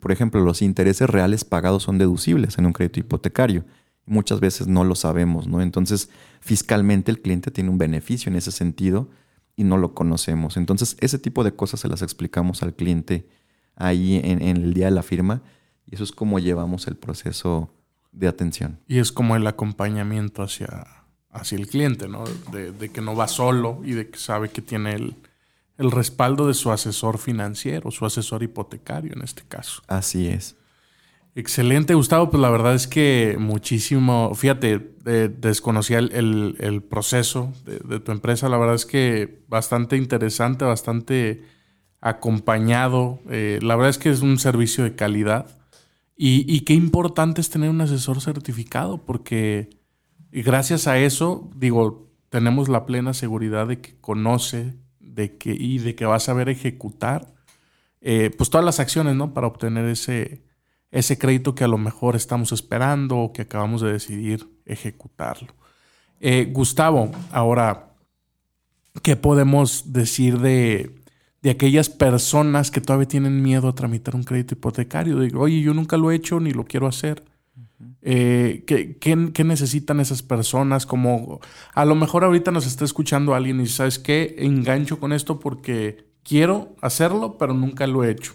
por 0.00 0.12
ejemplo, 0.12 0.40
los 0.40 0.62
intereses 0.62 1.08
reales 1.08 1.44
pagados 1.44 1.82
son 1.82 1.98
deducibles 1.98 2.58
en 2.58 2.66
un 2.66 2.72
crédito 2.72 3.00
hipotecario. 3.00 3.64
Muchas 4.06 4.40
veces 4.40 4.66
no 4.66 4.84
lo 4.84 4.94
sabemos, 4.94 5.46
¿no? 5.46 5.60
Entonces, 5.60 6.08
fiscalmente 6.40 7.10
el 7.10 7.20
cliente 7.20 7.50
tiene 7.50 7.70
un 7.70 7.78
beneficio 7.78 8.30
en 8.30 8.36
ese 8.36 8.50
sentido 8.50 9.08
y 9.56 9.64
no 9.64 9.76
lo 9.76 9.94
conocemos. 9.94 10.56
Entonces, 10.56 10.96
ese 11.00 11.18
tipo 11.18 11.44
de 11.44 11.52
cosas 11.52 11.80
se 11.80 11.88
las 11.88 12.02
explicamos 12.02 12.62
al 12.62 12.74
cliente 12.74 13.28
ahí 13.76 14.20
en, 14.22 14.40
el 14.42 14.74
día 14.74 14.86
de 14.86 14.92
la 14.92 15.02
firma 15.02 15.42
y 15.86 15.94
eso 15.94 16.04
es 16.04 16.12
como 16.12 16.38
llevamos 16.38 16.86
el 16.86 16.96
proceso 16.96 17.70
de 18.12 18.28
atención. 18.28 18.78
Y 18.88 18.98
es 18.98 19.12
como 19.12 19.36
el 19.36 19.46
acompañamiento 19.46 20.42
hacia, 20.42 20.86
hacia 21.30 21.58
el 21.58 21.68
cliente, 21.68 22.08
¿no? 22.08 22.24
De, 22.52 22.88
que 22.90 23.00
no 23.00 23.14
va 23.14 23.28
solo 23.28 23.80
y 23.84 23.92
de 23.92 24.08
que 24.08 24.18
sabe 24.18 24.48
que 24.48 24.62
tiene 24.62 24.94
el, 24.94 25.16
el 25.78 25.92
respaldo 25.92 26.48
de 26.48 26.54
su 26.54 26.70
asesor 26.72 27.18
financiero, 27.18 27.90
su 27.90 28.04
asesor 28.04 28.42
hipotecario 28.42 29.12
en 29.14 29.22
este 29.22 29.42
caso. 29.48 29.82
Así 29.86 30.26
es. 30.26 30.56
Excelente, 31.36 31.94
Gustavo. 31.94 32.30
Pues 32.30 32.40
la 32.40 32.50
verdad 32.50 32.74
es 32.74 32.88
que 32.88 33.36
muchísimo, 33.38 34.34
fíjate, 34.34 34.78
desconocía 35.38 35.98
el, 35.98 36.82
proceso 36.90 37.52
de, 37.64 38.00
tu 38.00 38.10
empresa. 38.10 38.48
La 38.48 38.58
verdad 38.58 38.74
es 38.74 38.86
que 38.86 39.44
bastante 39.46 39.96
interesante, 39.96 40.64
bastante 40.64 41.44
acompañado. 42.00 43.20
Eh, 43.30 43.60
la 43.62 43.76
verdad 43.76 43.90
es 43.90 43.98
que 43.98 44.10
es 44.10 44.20
un 44.20 44.38
servicio 44.38 44.82
de 44.82 44.96
calidad. 44.96 45.46
Y, 46.16 46.44
y, 46.52 46.62
qué 46.62 46.74
importante 46.74 47.40
es 47.40 47.50
tener 47.50 47.70
un 47.70 47.80
asesor 47.80 48.20
certificado, 48.20 49.04
porque 49.04 49.70
gracias 50.32 50.88
a 50.88 50.98
eso, 50.98 51.48
digo, 51.54 52.10
tenemos 52.30 52.68
la 52.68 52.84
plena 52.84 53.14
seguridad 53.14 53.68
de 53.68 53.80
que 53.80 53.96
conoce 54.00 54.74
de 55.18 55.36
que, 55.36 55.50
y 55.50 55.78
de 55.78 55.96
que 55.96 56.06
va 56.06 56.14
a 56.14 56.20
saber 56.20 56.48
ejecutar 56.48 57.34
eh, 58.00 58.30
pues 58.36 58.50
todas 58.50 58.64
las 58.64 58.78
acciones, 58.78 59.16
¿no? 59.16 59.34
Para 59.34 59.48
obtener 59.48 59.84
ese, 59.86 60.44
ese 60.92 61.18
crédito 61.18 61.56
que 61.56 61.64
a 61.64 61.68
lo 61.68 61.76
mejor 61.76 62.14
estamos 62.14 62.52
esperando 62.52 63.18
o 63.18 63.32
que 63.32 63.42
acabamos 63.42 63.80
de 63.80 63.92
decidir 63.92 64.48
ejecutarlo. 64.64 65.52
Eh, 66.20 66.48
Gustavo, 66.52 67.10
ahora, 67.32 67.90
¿qué 69.02 69.16
podemos 69.16 69.92
decir 69.92 70.38
de, 70.38 70.94
aquellas 71.50 71.88
personas 71.88 72.70
que 72.70 72.80
todavía 72.80 73.08
tienen 73.08 73.42
miedo 73.42 73.68
a 73.68 73.74
tramitar 73.74 74.14
un 74.14 74.22
crédito 74.22 74.54
hipotecario? 74.54 75.18
Digo, 75.18 75.40
oye, 75.40 75.60
yo 75.60 75.74
nunca 75.74 75.96
lo 75.96 76.12
he 76.12 76.14
hecho 76.14 76.38
ni 76.38 76.52
lo 76.52 76.64
quiero 76.64 76.86
hacer. 76.86 77.24
Eh, 78.02 78.64
¿qué, 78.66 79.44
necesitan 79.44 80.00
esas 80.00 80.22
personas? 80.22 80.86
Como 80.86 81.40
a 81.74 81.84
lo 81.84 81.94
mejor 81.94 82.24
ahorita 82.24 82.50
nos 82.50 82.66
está 82.66 82.84
escuchando 82.84 83.34
alguien 83.34 83.60
y 83.60 83.66
sabes 83.66 83.98
qué, 83.98 84.36
engancho 84.38 84.98
con 84.98 85.12
esto 85.12 85.38
porque 85.38 86.08
quiero 86.22 86.74
hacerlo, 86.80 87.36
pero 87.38 87.54
nunca 87.54 87.86
lo 87.86 88.04
he 88.04 88.10
hecho. 88.10 88.34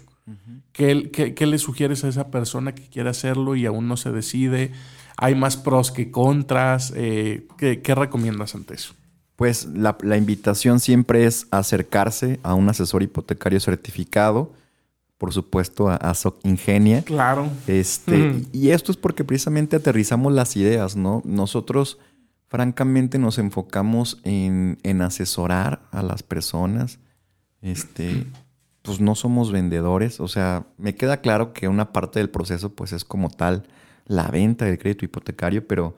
¿Qué, 0.72 1.46
le 1.46 1.58
sugieres 1.58 2.02
a 2.04 2.08
esa 2.08 2.30
persona 2.30 2.74
que 2.74 2.88
quiere 2.88 3.10
hacerlo 3.10 3.54
y 3.54 3.66
aún 3.66 3.86
no 3.86 3.96
se 3.96 4.10
decide? 4.10 4.72
¿Hay 5.16 5.34
más 5.34 5.56
pros 5.56 5.92
que 5.92 6.10
contras? 6.10 6.92
Eh, 6.96 7.46
¿qué, 7.58 7.94
recomiendas 7.94 8.54
ante 8.54 8.74
eso? 8.74 8.94
Pues 9.36 9.66
la, 9.66 10.16
invitación 10.16 10.80
siempre 10.80 11.26
es 11.26 11.46
acercarse 11.50 12.40
a 12.42 12.54
un 12.54 12.68
asesor 12.68 13.02
hipotecario 13.02 13.60
certificado, 13.60 14.52
por 15.18 15.32
supuesto 15.32 15.88
a, 15.88 15.96
a 15.96 16.14
Soc 16.14 16.40
Ingenia. 16.44 17.02
Claro. 17.02 17.48
Este, 17.66 18.42
Y 18.52 18.70
esto 18.70 18.92
es 18.92 18.98
porque 18.98 19.24
precisamente 19.24 19.76
aterrizamos 19.76 20.32
las 20.32 20.56
ideas, 20.56 20.96
¿no? 20.96 21.22
Nosotros, 21.24 21.98
francamente, 22.48 23.18
nos 23.18 23.38
enfocamos 23.38 24.20
en, 24.24 24.78
en 24.82 25.02
asesorar 25.02 25.82
a 25.92 26.02
las 26.02 26.22
personas. 26.22 26.98
Este, 27.62 28.26
pues 28.82 29.00
no 29.00 29.14
somos 29.14 29.50
vendedores. 29.50 30.20
O 30.20 30.28
sea, 30.28 30.66
me 30.76 30.94
queda 30.94 31.22
claro 31.22 31.52
que 31.52 31.68
una 31.68 31.92
parte 31.92 32.18
del 32.18 32.30
proceso 32.30 32.74
pues 32.74 32.92
es 32.92 33.04
como 33.04 33.30
tal 33.30 33.66
la 34.06 34.28
venta 34.28 34.66
del 34.66 34.78
crédito 34.78 35.06
hipotecario, 35.06 35.66
pero 35.66 35.96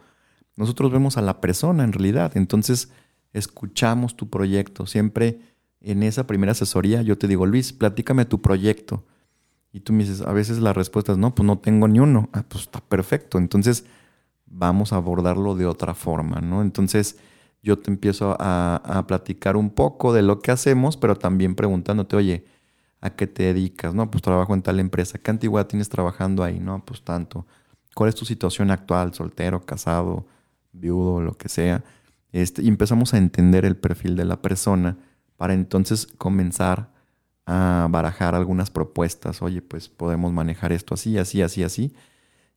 nosotros 0.55 0.93
vemos 0.93 1.17
a 1.17 1.23
la 1.23 1.41
persona 1.41 1.83
en 1.83 1.93
realidad. 1.93 2.37
Entonces, 2.37 2.91
escuchamos 3.33 4.17
tu 4.17 4.31
proyecto. 4.31 4.87
Siempre 4.87 5.41
en 5.91 6.03
esa 6.03 6.27
primera 6.27 6.53
asesoría 6.53 7.03
yo 7.03 7.19
te 7.19 7.29
digo, 7.29 7.47
Luis, 7.47 7.73
platícame 7.73 8.25
tu 8.25 8.41
proyecto. 8.41 9.05
Y 9.73 9.81
tú 9.81 9.93
me 9.93 10.05
dices, 10.05 10.23
a 10.23 10.33
veces 10.33 10.59
la 10.59 10.73
respuesta 10.73 11.13
es, 11.13 11.19
no, 11.19 11.35
pues 11.35 11.47
no 11.47 11.59
tengo 11.59 11.89
ni 11.89 12.01
uno. 12.01 12.29
Ah, 12.33 12.45
pues 12.49 12.65
está 12.65 12.81
perfecto. 12.81 13.39
Entonces, 13.39 13.85
vamos 14.47 14.93
a 14.93 14.97
abordarlo 14.97 15.55
de 15.55 15.67
otra 15.67 15.95
forma, 15.95 16.41
¿no? 16.41 16.63
Entonces, 16.63 17.19
yo 17.63 17.79
te 17.79 17.91
empiezo 17.91 18.37
a, 18.39 18.77
a 18.77 19.07
platicar 19.07 19.57
un 19.57 19.71
poco 19.71 20.13
de 20.13 20.23
lo 20.23 20.41
que 20.41 20.51
hacemos, 20.51 20.97
pero 20.97 21.17
también 21.17 21.55
preguntándote, 21.55 22.17
oye, 22.17 22.45
¿A 23.01 23.11
qué 23.11 23.27
te 23.27 23.45
dedicas? 23.45 23.95
No, 23.95 24.11
pues 24.11 24.23
trabajo 24.23 24.55
en 24.55 24.63
tal 24.63 24.81
empresa. 24.81 25.19
¿Qué 25.19 25.31
antigüedad 25.31 25.67
tienes 25.67 25.89
trabajando 25.89 26.43
ahí? 26.43 26.59
No, 26.59 26.85
pues 26.85 27.03
tanto. 27.03 27.47
¿Cuál 27.95 28.09
es 28.09 28.15
tu 28.15 28.25
situación 28.25 28.71
actual? 28.71 29.15
¿Soltero, 29.15 29.65
casado, 29.65 30.27
viudo, 30.73 31.21
lo 31.21 31.37
que 31.37 31.49
sea? 31.49 31.85
Este, 32.33 32.63
y 32.63 32.69
empezamos 32.69 33.15
a 33.15 33.19
entender 33.19 33.65
el 33.65 33.77
perfil 33.77 34.17
de 34.17 34.25
la 34.25 34.43
persona 34.43 34.99
para 35.37 35.55
entonces 35.55 36.07
comenzar 36.19 36.91
a 37.47 37.87
barajar 37.91 38.35
algunas 38.35 38.71
propuestas. 38.71 39.43
Oye, 39.43 39.63
pues 39.63 39.89
podemos 39.89 40.33
manejar 40.33 40.73
esto 40.73 40.95
así, 40.95 41.19
así, 41.19 41.43
así, 41.43 41.63
así. 41.63 41.95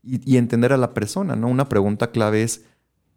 Y, 0.02 0.38
entender 0.38 0.72
a 0.72 0.78
la 0.78 0.94
persona, 0.94 1.36
¿no? 1.36 1.48
Una 1.48 1.68
pregunta 1.68 2.12
clave 2.12 2.44
es, 2.44 2.66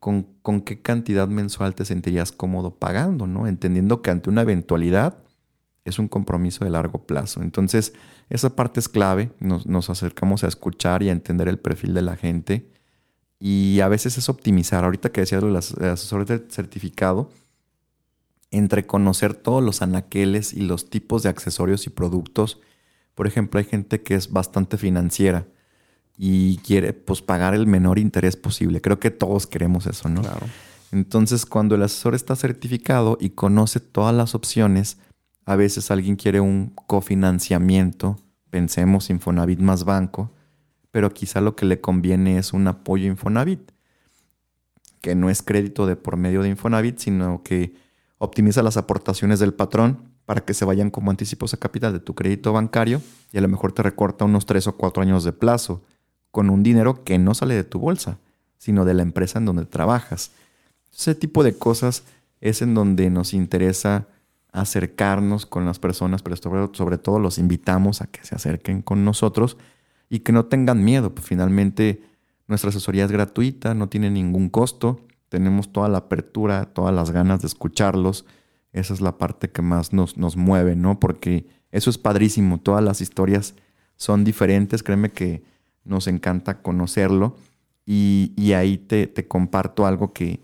¿con, 0.01 0.25
¿con, 0.42 0.61
qué 0.62 0.83
cantidad 0.83 1.29
mensual 1.29 1.75
te 1.75 1.85
sentirías 1.85 2.33
cómodo 2.33 2.75
pagando, 2.75 3.27
¿no? 3.27 3.46
Entendiendo 3.46 4.03
que 4.03 4.11
ante 4.11 4.31
una 4.31 4.42
eventualidad 4.42 5.18
es 5.85 5.98
un 5.98 6.09
compromiso 6.09 6.64
de 6.64 6.70
largo 6.70 7.07
plazo. 7.07 7.42
Entonces, 7.42 7.92
esa 8.29 8.55
parte 8.55 8.81
es 8.81 8.88
clave. 8.88 9.31
Nos, 9.40 9.90
acercamos 9.90 10.44
a 10.44 10.48
escuchar 10.48 11.03
y 11.03 11.09
a 11.09 11.12
entender 11.12 11.48
el 11.48 11.59
perfil 11.59 11.94
de 11.94 12.03
la 12.03 12.16
gente. 12.16 12.68
Y 13.38 13.81
a 13.81 13.88
veces 13.88 14.18
es 14.18 14.29
optimizar. 14.29 14.85
Ahorita 14.85 15.11
que 15.11 15.22
decía 15.22 15.40
del 15.40 15.57
asesor 15.57 16.27
certificado, 16.48 17.31
entre 18.53 18.87
conocer 18.87 19.35
todos 19.35 19.62
los 19.62 19.83
anaqueles 19.83 20.53
y 20.53 20.61
los 20.61 20.88
tipos 20.91 21.25
de 21.25 21.31
accesorios 21.31 21.87
y 21.87 21.91
productos. 21.91 22.61
Por 23.15 23.27
ejemplo, 23.27 23.59
hay 23.59 23.65
gente 23.65 24.03
que 24.03 24.15
es 24.15 24.31
bastante 24.31 24.77
financiera 24.77 25.47
y 26.17 26.59
quiere 26.59 26.93
pues, 26.93 27.23
pagar 27.23 27.55
el 27.55 27.67
menor 27.67 27.99
interés 27.99 28.37
posible. 28.37 28.81
Creo 28.81 29.01
que 29.01 29.11
todos 29.11 29.47
queremos 29.47 29.87
eso, 29.87 30.09
¿no? 30.09 30.21
Claro. 30.21 30.47
Entonces, 30.93 31.47
cuando 31.47 31.75
el 31.75 31.83
asesor 31.83 32.15
está 32.15 32.37
certificado 32.37 33.17
y 33.19 33.31
conoce 33.31 33.81
todas 33.81 34.15
las 34.15 34.35
opciones, 34.35 34.99
a 35.47 35.57
veces 35.57 35.91
alguien 35.91 36.17
quiere 36.17 36.41
un 36.41 36.75
cofinanciamiento, 36.87 38.21
pensemos 38.51 39.09
Infonavit 39.09 39.61
más 39.61 39.85
banco, 39.85 40.31
pero 40.91 41.15
quizá 41.15 41.41
lo 41.41 41.57
que 41.57 41.65
le 41.65 41.81
conviene 41.81 42.37
es 42.37 42.53
un 42.53 42.69
apoyo 42.69 43.07
Infonavit, 43.07 43.73
que 45.01 45.15
no 45.15 45.31
es 45.31 45.41
crédito 45.41 45.87
de 45.87 45.97
por 45.97 46.19
medio 46.19 46.43
de 46.43 46.51
Infonavit, 46.51 46.99
sino 46.99 47.43
que 47.43 47.75
optimiza 48.25 48.63
las 48.63 48.77
aportaciones 48.77 49.41
del 49.41 49.53
patrón 49.53 49.99
para 50.27 50.43
que 50.43 50.55
se 50.55 50.65
vayan 50.65 50.91
como 50.91 51.11
anticipos 51.11 51.55
a 51.55 51.57
capital 51.57 51.93
de 51.93 51.99
tu 51.99 52.15
crédito 52.15 52.53
bancario 52.53 53.03
y 53.33 53.39
a 53.39 53.41
lo 53.41 53.49
mejor 53.49 53.73
te 53.73 53.83
recorta 53.83 54.25
unos 54.25 54.47
tres 54.47 54.69
o 54.69 54.77
cuatro 54.77 55.03
años 55.03 55.25
de 55.25 55.33
plazo 55.33 55.83
con 56.31 56.49
un 56.49 56.63
dinero 56.63 57.03
que 57.03 57.19
no 57.19 57.35
sale 57.35 57.57
de 57.57 57.65
tu 57.65 57.81
bolsa, 57.81 58.19
sino 58.59 58.85
de 58.85 58.95
la 58.95 59.03
empresa 59.03 59.41
en 59.41 59.47
donde 59.47 59.65
trabajas. 59.65 60.31
Ese 60.97 61.17
tipo 61.17 61.43
de 61.43 61.59
cosas 61.59 62.05
es 62.41 62.63
en 62.63 62.75
donde 62.75 63.11
nos 63.11 63.35
interesa 63.35 64.07
acercarnos 64.53 65.45
con 65.45 65.67
las 65.67 65.81
personas, 65.81 66.23
pero 66.23 66.37
sobre, 66.73 66.99
todo 66.99 67.19
los 67.19 67.39
invitamos 67.39 68.03
a 68.03 68.07
que 68.07 68.25
se 68.25 68.37
acerquen 68.37 68.83
con 68.83 69.05
nosotros 69.05 69.57
y 70.09 70.21
que 70.21 70.31
no 70.31 70.45
tengan 70.45 70.85
miedo. 70.85 71.13
Pues 71.13 71.27
finalmente 71.27 72.05
nuestra 72.47 72.71
asesoría 72.71 73.05
es 73.05 73.11
gratuita, 73.11 73.75
no 73.75 73.89
tiene 73.89 74.11
ningún 74.11 74.49
costo, 74.49 75.01
tenemos 75.33 75.73
toda 75.73 75.88
la 75.88 75.97
apertura, 75.97 76.66
todas 76.66 76.95
las 76.95 77.11
ganas 77.11 77.40
de 77.40 77.47
escucharlos. 77.47 78.27
Esa 78.75 78.92
es 78.92 79.01
la 79.01 79.16
parte 79.16 79.51
que 79.51 79.62
más 79.62 79.95
nos, 79.95 80.18
nos 80.18 80.37
mueve, 80.37 80.77
¿no? 80.77 81.01
Porque 81.01 81.47
eso 81.71 81.88
es 81.88 81.97
padrísimo, 81.97 82.61
todas 82.61 82.85
las 82.85 83.01
historias 83.01 83.55
son 83.97 84.25
diferentes, 84.25 84.83
créeme 84.83 85.11
que 85.11 85.42
nos 85.85 86.07
encanta 86.07 86.61
conocerlo 86.61 87.35
y, 87.87 88.35
y 88.37 88.53
ahí 88.53 88.77
te, 88.77 89.07
te 89.07 89.27
comparto 89.27 89.87
algo 89.87 90.12
que 90.12 90.40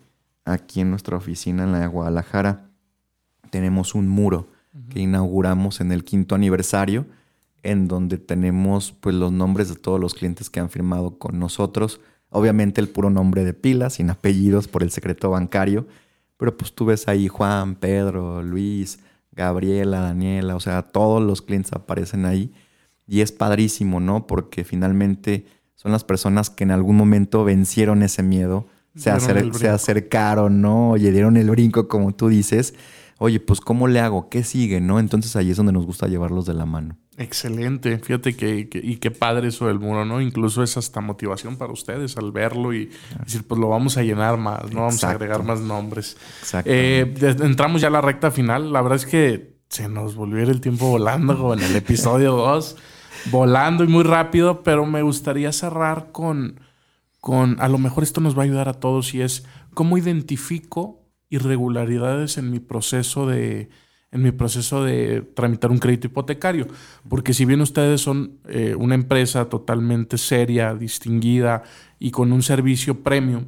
aquí 0.47 0.81
en 0.81 0.89
nuestra 0.89 1.19
oficina 1.19 1.65
en 1.65 1.73
la 1.73 1.81
de 1.81 1.87
Guadalajara, 1.87 2.71
tenemos 3.51 3.95
un 3.95 4.09
muro 4.09 4.49
que 4.89 5.01
inauguramos 5.01 5.83
en 5.83 5.93
el 5.93 6.03
quinto 6.03 6.35
aniversario, 6.35 7.05
en 7.63 7.89
donde 7.89 8.17
tenemos 8.17 8.93
pues 8.93 9.15
los 9.15 9.33
nombres 9.33 9.69
de 9.69 9.75
todos 9.75 10.01
los 10.01 10.15
clientes 10.15 10.49
que 10.49 10.61
han 10.61 10.71
firmado 10.71 11.19
con 11.19 11.39
nosotros. 11.39 12.01
Obviamente 12.31 12.81
el 12.81 12.89
puro 12.89 13.11
nombre 13.11 13.45
de 13.45 13.55
pila, 13.55 13.91
sin 13.91 14.11
apellidos 14.11 14.69
por 14.69 14.83
el 14.83 14.91
secreto 14.91 15.31
bancario. 15.31 15.87
Pero 16.37 16.57
pues 16.57 16.73
tú 16.73 16.85
ves 16.87 17.09
ahí 17.09 17.29
Juan, 17.29 17.75
Pedro, 17.75 18.43
Luis, 18.43 19.01
Gabriela, 19.33 20.01
Daniela, 20.01 20.57
o 20.57 20.61
sea, 20.61 20.83
todos 20.83 21.23
los 21.23 21.43
clientes 21.43 21.73
aparecen 21.73 22.25
ahí. 22.25 22.53
Y 23.07 23.23
es 23.23 23.33
padrísimo, 23.33 24.01
¿no? 24.01 24.27
Porque 24.27 24.65
finalmente 24.65 25.47
son 25.75 25.93
las 25.93 26.05
personas 26.05 26.51
que 26.51 26.65
en 26.65 26.71
algún 26.71 26.97
momento 26.97 27.45
vencieron 27.45 28.03
ese 28.03 28.23
miedo, 28.23 28.67
se, 28.95 29.13
se 29.53 29.69
acercaron, 29.69 30.61
¿no? 30.61 30.91
Oye, 30.91 31.13
dieron 31.13 31.37
el 31.37 31.51
brinco, 31.51 31.89
como 31.89 32.15
tú 32.15 32.29
dices 32.29 32.75
oye, 33.19 33.41
pues 33.41 33.61
¿cómo 33.61 33.89
le 33.89 34.01
hago? 34.01 34.29
¿Qué 34.29 34.43
sigue? 34.45 34.81
¿No? 34.81 34.99
Entonces 34.99 35.37
ahí 35.37 35.51
es 35.51 35.57
donde 35.57 35.73
nos 35.73 35.85
gusta 35.85 36.07
llevarlos 36.07 36.47
de 36.47 36.55
la 36.55 36.65
mano. 36.65 36.97
Excelente, 37.19 37.99
fíjate 37.99 38.37
que, 38.37 38.69
y 38.73 38.97
qué 38.97 39.11
padre 39.11 39.49
eso 39.49 39.67
del 39.67 39.81
muro, 39.81 40.05
¿no? 40.05 40.21
Incluso 40.21 40.63
es 40.63 40.77
hasta 40.77 41.01
motivación 41.01 41.57
para 41.57 41.73
ustedes 41.73 42.17
al 42.17 42.31
verlo 42.31 42.73
y 42.73 42.91
decir, 43.25 43.45
pues 43.47 43.61
lo 43.61 43.69
vamos 43.69 43.97
a 43.97 44.03
llenar 44.03 44.39
más, 44.39 44.73
¿no? 44.73 44.83
Vamos 44.83 45.03
a 45.03 45.11
agregar 45.11 45.43
más 45.43 45.61
nombres. 45.61 46.17
Exacto. 46.41 46.71
Eh, 46.73 47.13
entramos 47.43 47.81
ya 47.81 47.89
a 47.89 47.91
la 47.91 48.01
recta 48.01 48.31
final, 48.31 48.73
la 48.73 48.83
verdad 48.83 48.97
es 48.97 49.07
que 49.07 49.59
se 49.69 49.89
nos 49.89 50.15
volvió 50.15 50.45
el 50.45 50.61
tiempo 50.61 50.89
volando 50.89 51.53
en 51.53 51.61
el 51.61 51.75
episodio 51.75 52.33
2, 52.37 52.77
volando 53.33 53.83
y 53.83 53.89
muy 53.89 54.05
rápido, 54.05 54.63
pero 54.63 54.87
me 54.87 55.03
gustaría 55.03 55.51
cerrar 55.53 56.13
con 56.13 56.61
con, 57.21 57.61
a 57.61 57.69
lo 57.69 57.79
mejor 57.79 58.05
esto 58.05 58.21
nos 58.21 58.37
va 58.37 58.43
a 58.43 58.45
ayudar 58.45 58.69
a 58.69 58.75
todos 58.75 59.13
y 59.13 59.23
es 59.23 59.45
cómo 59.75 59.99
identifico 59.99 61.03
irregularidades 61.31 62.39
en 62.39 62.51
mi 62.51 62.61
proceso 62.61 63.27
de, 63.27 63.69
en 64.11 64.23
mi 64.23 64.33
proceso 64.33 64.85
de 64.85 65.23
tramitar 65.35 65.71
un 65.71 65.79
crédito 65.79 66.07
hipotecario. 66.07 66.67
Porque 67.09 67.35
si 67.35 67.45
bien 67.45 67.61
ustedes 67.61 68.01
son 68.01 68.39
eh, 68.49 68.75
una 68.77 68.95
empresa 68.95 69.47
totalmente 69.47 70.19
seria, 70.19 70.75
distinguida 70.75 71.63
y 71.99 72.11
con 72.11 72.33
un 72.33 72.43
servicio 72.43 73.03
premium, 73.03 73.45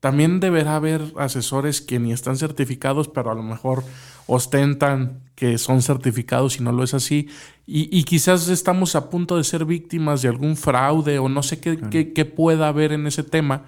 también 0.00 0.40
deberá 0.40 0.76
haber 0.76 1.02
asesores 1.16 1.82
que 1.82 1.98
ni 1.98 2.12
están 2.12 2.38
certificados, 2.38 3.08
pero 3.08 3.30
a 3.30 3.34
lo 3.34 3.42
mejor 3.42 3.84
ostentan 4.26 5.20
que 5.34 5.58
son 5.58 5.82
certificados 5.82 6.58
y 6.58 6.62
no 6.62 6.72
lo 6.72 6.82
es 6.82 6.94
así. 6.94 7.28
Y, 7.66 8.02
quizás 8.04 8.48
estamos 8.48 8.96
a 8.96 9.10
punto 9.10 9.36
de 9.36 9.44
ser 9.44 9.64
víctimas 9.64 10.22
de 10.22 10.28
algún 10.28 10.56
fraude 10.56 11.18
o 11.18 11.28
no 11.28 11.42
sé 11.42 11.60
qué, 11.60 12.24
pueda 12.24 12.68
haber 12.68 12.92
en 12.92 13.06
ese 13.06 13.22
tema. 13.22 13.66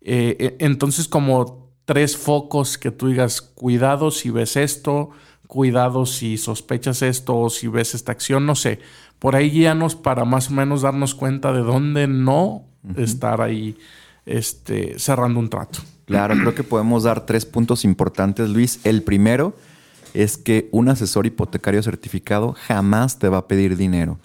Eh, 0.00 0.56
e, 0.58 0.64
entonces, 0.64 1.06
como 1.06 1.70
tres 1.84 2.16
focos 2.16 2.76
que 2.76 2.90
tú 2.90 3.08
digas, 3.08 3.40
cuidado 3.40 4.10
si 4.10 4.30
ves 4.30 4.56
esto, 4.56 5.10
cuidado 5.50 6.06
si 6.06 6.38
sospechas 6.38 7.02
esto 7.02 7.36
o 7.36 7.50
si 7.50 7.66
ves 7.66 7.96
esta 7.96 8.12
acción, 8.12 8.46
no 8.46 8.54
sé. 8.54 8.78
Por 9.18 9.34
ahí 9.34 9.50
guíanos 9.50 9.96
para 9.96 10.24
más 10.24 10.48
o 10.48 10.54
menos 10.54 10.82
darnos 10.82 11.16
cuenta 11.16 11.52
de 11.52 11.60
dónde 11.60 12.06
no 12.06 12.62
estar 12.96 13.42
ahí 13.42 13.76
este, 14.24 14.98
cerrando 14.98 15.40
un 15.40 15.50
trato. 15.50 15.80
Claro, 16.06 16.34
creo 16.36 16.54
que 16.54 16.62
podemos 16.62 17.02
dar 17.02 17.26
tres 17.26 17.44
puntos 17.46 17.84
importantes, 17.84 18.48
Luis. 18.48 18.80
El 18.84 19.02
primero 19.02 19.56
es 20.14 20.38
que 20.38 20.68
un 20.70 20.88
asesor 20.88 21.26
hipotecario 21.26 21.82
certificado 21.82 22.54
jamás 22.56 23.18
te 23.18 23.28
va 23.28 23.38
a 23.38 23.48
pedir 23.48 23.76
dinero. 23.76 24.18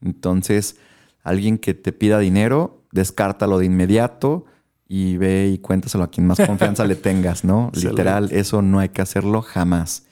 Entonces, 0.00 0.76
alguien 1.22 1.58
que 1.58 1.74
te 1.74 1.92
pida 1.92 2.18
dinero, 2.18 2.82
descártalo 2.92 3.58
de 3.58 3.66
inmediato 3.66 4.46
y 4.88 5.18
ve 5.18 5.50
y 5.52 5.58
cuéntaselo 5.58 6.04
a 6.04 6.10
quien 6.10 6.26
más 6.26 6.38
confianza 6.46 6.86
le 6.86 6.96
tengas, 6.96 7.44
¿no? 7.44 7.70
Literal, 7.74 8.30
eso 8.32 8.62
no 8.62 8.78
hay 8.78 8.88
que 8.88 9.02
hacerlo 9.02 9.42
jamás. 9.42 10.04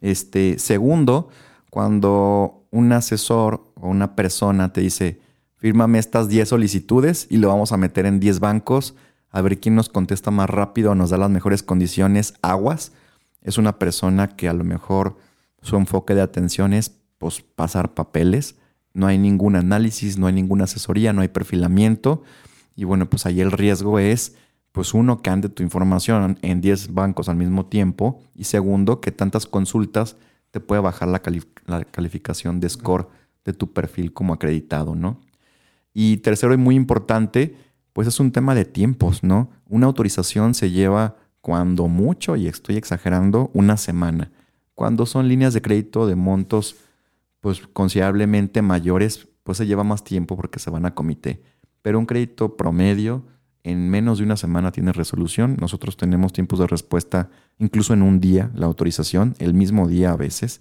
Este, 0.00 0.58
segundo, 0.58 1.28
cuando 1.70 2.66
un 2.70 2.92
asesor 2.92 3.72
o 3.74 3.88
una 3.88 4.16
persona 4.16 4.72
te 4.72 4.80
dice, 4.80 5.20
fírmame 5.56 5.98
estas 5.98 6.28
10 6.28 6.48
solicitudes 6.48 7.26
y 7.30 7.38
lo 7.38 7.48
vamos 7.48 7.72
a 7.72 7.76
meter 7.76 8.06
en 8.06 8.20
10 8.20 8.40
bancos, 8.40 8.94
a 9.30 9.40
ver 9.42 9.58
quién 9.58 9.74
nos 9.74 9.88
contesta 9.88 10.30
más 10.30 10.48
rápido 10.48 10.94
nos 10.94 11.10
da 11.10 11.16
las 11.16 11.30
mejores 11.30 11.64
condiciones, 11.64 12.34
aguas. 12.42 12.92
Es 13.42 13.58
una 13.58 13.78
persona 13.80 14.28
que 14.28 14.48
a 14.48 14.52
lo 14.52 14.62
mejor 14.62 15.16
su 15.60 15.76
enfoque 15.76 16.14
de 16.14 16.22
atención 16.22 16.72
es 16.72 16.92
pues, 17.18 17.40
pasar 17.40 17.94
papeles. 17.94 18.56
No 18.92 19.08
hay 19.08 19.18
ningún 19.18 19.56
análisis, 19.56 20.18
no 20.18 20.28
hay 20.28 20.34
ninguna 20.34 20.64
asesoría, 20.64 21.12
no 21.12 21.22
hay 21.22 21.28
perfilamiento. 21.28 22.22
Y 22.76 22.84
bueno, 22.84 23.10
pues 23.10 23.26
ahí 23.26 23.40
el 23.40 23.50
riesgo 23.50 23.98
es, 23.98 24.36
pues 24.74 24.92
uno, 24.92 25.22
que 25.22 25.30
ande 25.30 25.48
tu 25.48 25.62
información 25.62 26.36
en 26.42 26.60
10 26.60 26.94
bancos 26.94 27.28
al 27.28 27.36
mismo 27.36 27.66
tiempo. 27.66 28.20
Y 28.34 28.42
segundo, 28.42 29.00
que 29.00 29.12
tantas 29.12 29.46
consultas 29.46 30.16
te 30.50 30.58
puede 30.58 30.82
bajar 30.82 31.06
la, 31.06 31.22
la 31.66 31.84
calificación 31.84 32.58
de 32.58 32.68
score 32.68 33.08
de 33.44 33.52
tu 33.52 33.72
perfil 33.72 34.12
como 34.12 34.34
acreditado, 34.34 34.96
¿no? 34.96 35.20
Y 35.92 36.16
tercero 36.16 36.52
y 36.54 36.56
muy 36.56 36.74
importante, 36.74 37.54
pues 37.92 38.08
es 38.08 38.18
un 38.18 38.32
tema 38.32 38.56
de 38.56 38.64
tiempos, 38.64 39.22
¿no? 39.22 39.48
Una 39.68 39.86
autorización 39.86 40.54
se 40.54 40.72
lleva 40.72 41.18
cuando 41.40 41.86
mucho, 41.86 42.34
y 42.34 42.48
estoy 42.48 42.76
exagerando, 42.76 43.52
una 43.54 43.76
semana. 43.76 44.32
Cuando 44.74 45.06
son 45.06 45.28
líneas 45.28 45.54
de 45.54 45.62
crédito 45.62 46.08
de 46.08 46.16
montos 46.16 46.74
pues 47.38 47.60
considerablemente 47.72 48.60
mayores, 48.60 49.28
pues 49.44 49.58
se 49.58 49.68
lleva 49.68 49.84
más 49.84 50.02
tiempo 50.02 50.34
porque 50.34 50.58
se 50.58 50.70
van 50.70 50.84
a 50.84 50.96
comité. 50.96 51.44
Pero 51.80 52.00
un 52.00 52.06
crédito 52.06 52.56
promedio 52.56 53.22
en 53.64 53.88
menos 53.88 54.18
de 54.18 54.24
una 54.24 54.36
semana 54.36 54.70
tiene 54.70 54.92
resolución. 54.92 55.56
Nosotros 55.58 55.96
tenemos 55.96 56.32
tiempos 56.32 56.58
de 56.58 56.66
respuesta 56.66 57.30
incluso 57.58 57.94
en 57.94 58.02
un 58.02 58.20
día, 58.20 58.50
la 58.54 58.66
autorización, 58.66 59.34
el 59.38 59.54
mismo 59.54 59.88
día 59.88 60.12
a 60.12 60.16
veces. 60.16 60.60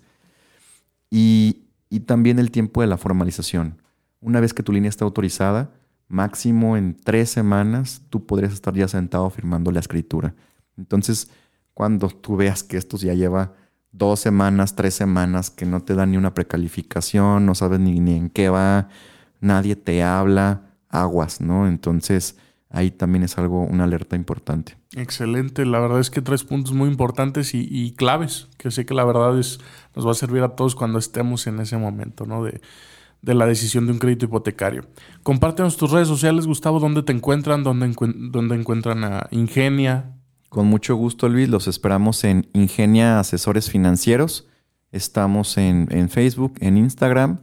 Y, 1.12 1.66
y 1.90 2.02
también 2.02 2.40
el 2.40 2.50
tiempo 2.50 2.82
de 2.82 2.88
la 2.88 2.98
formalización. 2.98 3.82
Una 4.22 4.40
vez 4.40 4.54
que 4.54 4.64
tu 4.64 4.72
línea 4.72 4.90
está 4.90 5.04
autorizada, 5.04 5.72
máximo 6.08 6.78
en 6.78 6.96
tres 6.96 7.30
semanas, 7.30 8.02
tú 8.10 8.26
podrías 8.26 8.54
estar 8.54 8.74
ya 8.74 8.88
sentado 8.88 9.30
firmando 9.30 9.70
la 9.72 9.82
escritura. 9.82 10.34
Entonces, 10.78 11.30
cuando 11.74 12.08
tú 12.08 12.38
veas 12.38 12.64
que 12.64 12.78
esto 12.78 12.98
ya 12.98 13.14
lleva 13.14 13.54
dos 13.92 14.22
semanas, 14.22 14.76
tres 14.76 14.94
semanas, 14.94 15.50
que 15.50 15.66
no 15.66 15.82
te 15.82 15.94
dan 15.94 16.12
ni 16.12 16.18
una 16.18 16.34
precalificación, 16.34 17.46
no 17.46 17.54
sabes 17.54 17.82
ni, 17.82 18.00
ni 18.00 18.16
en 18.16 18.30
qué 18.30 18.48
va, 18.48 18.88
nadie 19.42 19.76
te 19.76 20.04
habla, 20.04 20.62
aguas, 20.88 21.42
¿no? 21.42 21.68
Entonces, 21.68 22.38
ahí 22.74 22.92
también 22.92 23.24
es 23.24 23.38
algo, 23.38 23.62
una 23.62 23.86
alerta 23.86 24.18
importante. 24.18 24.76
Excelente, 24.96 25.66
la 25.66 25.80
verdad 25.80 26.02
es 26.02 26.10
que 26.10 26.22
tres 26.22 26.44
puntos 26.44 26.74
muy 26.74 26.90
importantes 26.90 27.54
y, 27.54 27.66
y, 27.70 27.94
claves, 27.94 28.50
que 28.58 28.72
sé 28.72 28.86
que 28.86 28.94
la 28.94 29.06
verdad 29.06 29.40
es, 29.40 29.60
nos 29.96 30.06
va 30.06 30.12
a 30.12 30.16
servir 30.16 30.44
a 30.44 30.50
todos 30.50 30.76
cuando 30.76 31.00
estemos 31.00 31.48
en 31.48 31.60
ese 31.62 31.78
momento, 31.78 32.26
¿no? 32.26 32.44
De, 32.44 32.60
de 33.24 33.34
la 33.34 33.46
decisión 33.46 33.86
de 33.86 33.94
un 33.94 34.00
crédito 34.00 34.26
hipotecario. 34.26 34.86
Compártenos 35.24 35.78
tus 35.78 35.92
redes 35.92 36.10
sociales, 36.10 36.46
Gustavo, 36.46 36.80
dónde 36.80 37.04
te 37.04 37.14
encuentran, 37.14 37.64
dónde, 37.64 37.86
encuentran 37.86 39.04
a 39.06 39.28
Ingenia. 39.32 40.18
Con 40.50 40.68
mucho 40.68 40.96
gusto, 40.96 41.30
Luis. 41.30 41.48
Los 41.48 41.68
esperamos 41.68 42.26
en 42.26 42.50
Ingenia 42.54 43.20
Asesores 43.20 43.72
Financieros. 43.72 44.50
Estamos 44.92 45.58
en, 45.58 46.10
Facebook, 46.10 46.56
en 46.60 46.78
Instagram 46.78 47.40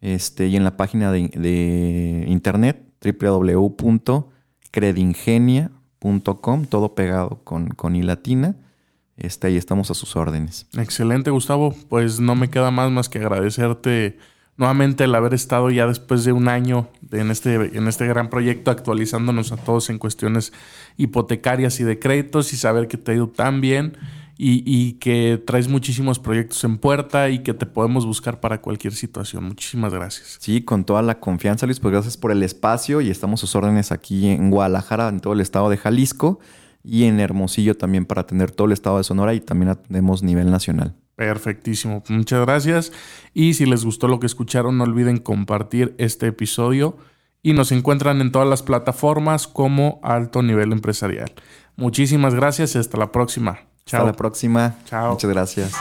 este, 0.00 0.46
y 0.46 0.56
en 0.56 0.64
la 0.64 0.76
página 0.76 1.10
de, 1.10 2.24
internet 2.28 2.84
www.credingenia.com, 4.76 6.66
todo 6.66 6.94
pegado 6.94 7.40
con, 7.44 7.68
con 7.68 7.96
i. 7.96 8.04
Este, 9.16 9.46
ahí 9.46 9.56
estamos 9.56 9.90
a 9.90 9.94
sus 9.94 10.14
órdenes. 10.14 10.66
Excelente, 10.76 11.30
Gustavo. 11.30 11.74
Pues 11.88 12.20
no 12.20 12.34
me 12.34 12.50
queda 12.50 12.70
más 12.70 12.90
más 12.90 13.08
que 13.08 13.18
agradecerte 13.18 14.18
nuevamente 14.58 15.04
el 15.04 15.14
haber 15.14 15.32
estado 15.34 15.70
ya 15.70 15.86
después 15.86 16.24
de 16.24 16.32
un 16.32 16.48
año 16.48 16.88
en, 17.12 17.30
este, 17.30 17.54
en 17.54 17.88
este 17.88 18.06
gran 18.06 18.28
proyecto 18.30 18.70
actualizándonos 18.70 19.52
a 19.52 19.56
todos 19.56 19.90
en 19.90 19.98
cuestiones 19.98 20.52
hipotecarias 20.96 21.80
y 21.80 21.84
de 21.84 21.98
créditos 21.98 22.52
y 22.52 22.56
saber 22.56 22.88
que 22.88 22.96
te 22.96 23.12
ha 23.12 23.14
ido 23.14 23.28
tan 23.28 23.60
bien 23.60 23.96
y, 24.38 24.92
que 24.94 25.42
traes 25.44 25.68
muchísimos 25.68 26.18
proyectos 26.18 26.62
en 26.64 26.78
puerta 26.78 27.30
y 27.30 27.38
que 27.40 27.54
te 27.54 27.64
podemos 27.64 28.04
buscar 28.04 28.40
para 28.40 28.60
cualquier 28.60 28.94
situación. 28.94 29.44
Muchísimas 29.44 29.92
gracias. 29.92 30.36
Sí, 30.40 30.62
con 30.62 30.84
toda 30.84 31.02
la 31.02 31.20
confianza, 31.20 31.66
Luis, 31.66 31.80
pues 31.80 31.92
gracias 31.92 32.16
por 32.16 32.32
el 32.32 32.42
espacio 32.42 33.00
y 33.00 33.10
estamos 33.10 33.40
a 33.40 33.46
sus 33.46 33.56
órdenes 33.56 33.92
aquí 33.92 34.28
en 34.28 34.50
Guadalajara, 34.50 35.08
en 35.08 35.20
todo 35.20 35.32
el 35.32 35.40
estado 35.40 35.70
de 35.70 35.78
Jalisco 35.78 36.38
y 36.84 37.04
en 37.04 37.18
Hermosillo 37.18 37.76
también 37.76 38.04
para 38.04 38.22
atender 38.22 38.50
todo 38.50 38.66
el 38.66 38.72
estado 38.72 38.98
de 38.98 39.04
Sonora 39.04 39.32
y 39.34 39.40
también 39.40 39.70
atendemos 39.70 40.22
nivel 40.22 40.50
nacional. 40.50 40.94
Perfectísimo. 41.16 42.04
Muchas 42.08 42.44
gracias. 42.44 42.92
Y 43.32 43.54
si 43.54 43.64
les 43.64 43.84
gustó 43.84 44.06
lo 44.06 44.20
que 44.20 44.26
escucharon, 44.26 44.76
no 44.76 44.84
olviden 44.84 45.16
compartir 45.16 45.94
este 45.98 46.26
episodio. 46.26 46.98
Y 47.42 47.52
nos 47.52 47.70
encuentran 47.70 48.20
en 48.20 48.32
todas 48.32 48.48
las 48.48 48.62
plataformas 48.62 49.46
como 49.46 50.00
Alto 50.02 50.42
Nivel 50.42 50.72
Empresarial. 50.72 51.32
Muchísimas 51.76 52.34
gracias 52.34 52.74
y 52.74 52.78
hasta 52.78 52.98
la 52.98 53.12
próxima. 53.12 53.60
Chao. 53.86 54.00
Hasta 54.00 54.10
la 54.10 54.16
próxima. 54.16 54.74
Chao. 54.84 55.12
Muchas 55.12 55.30
gracias. 55.30 55.72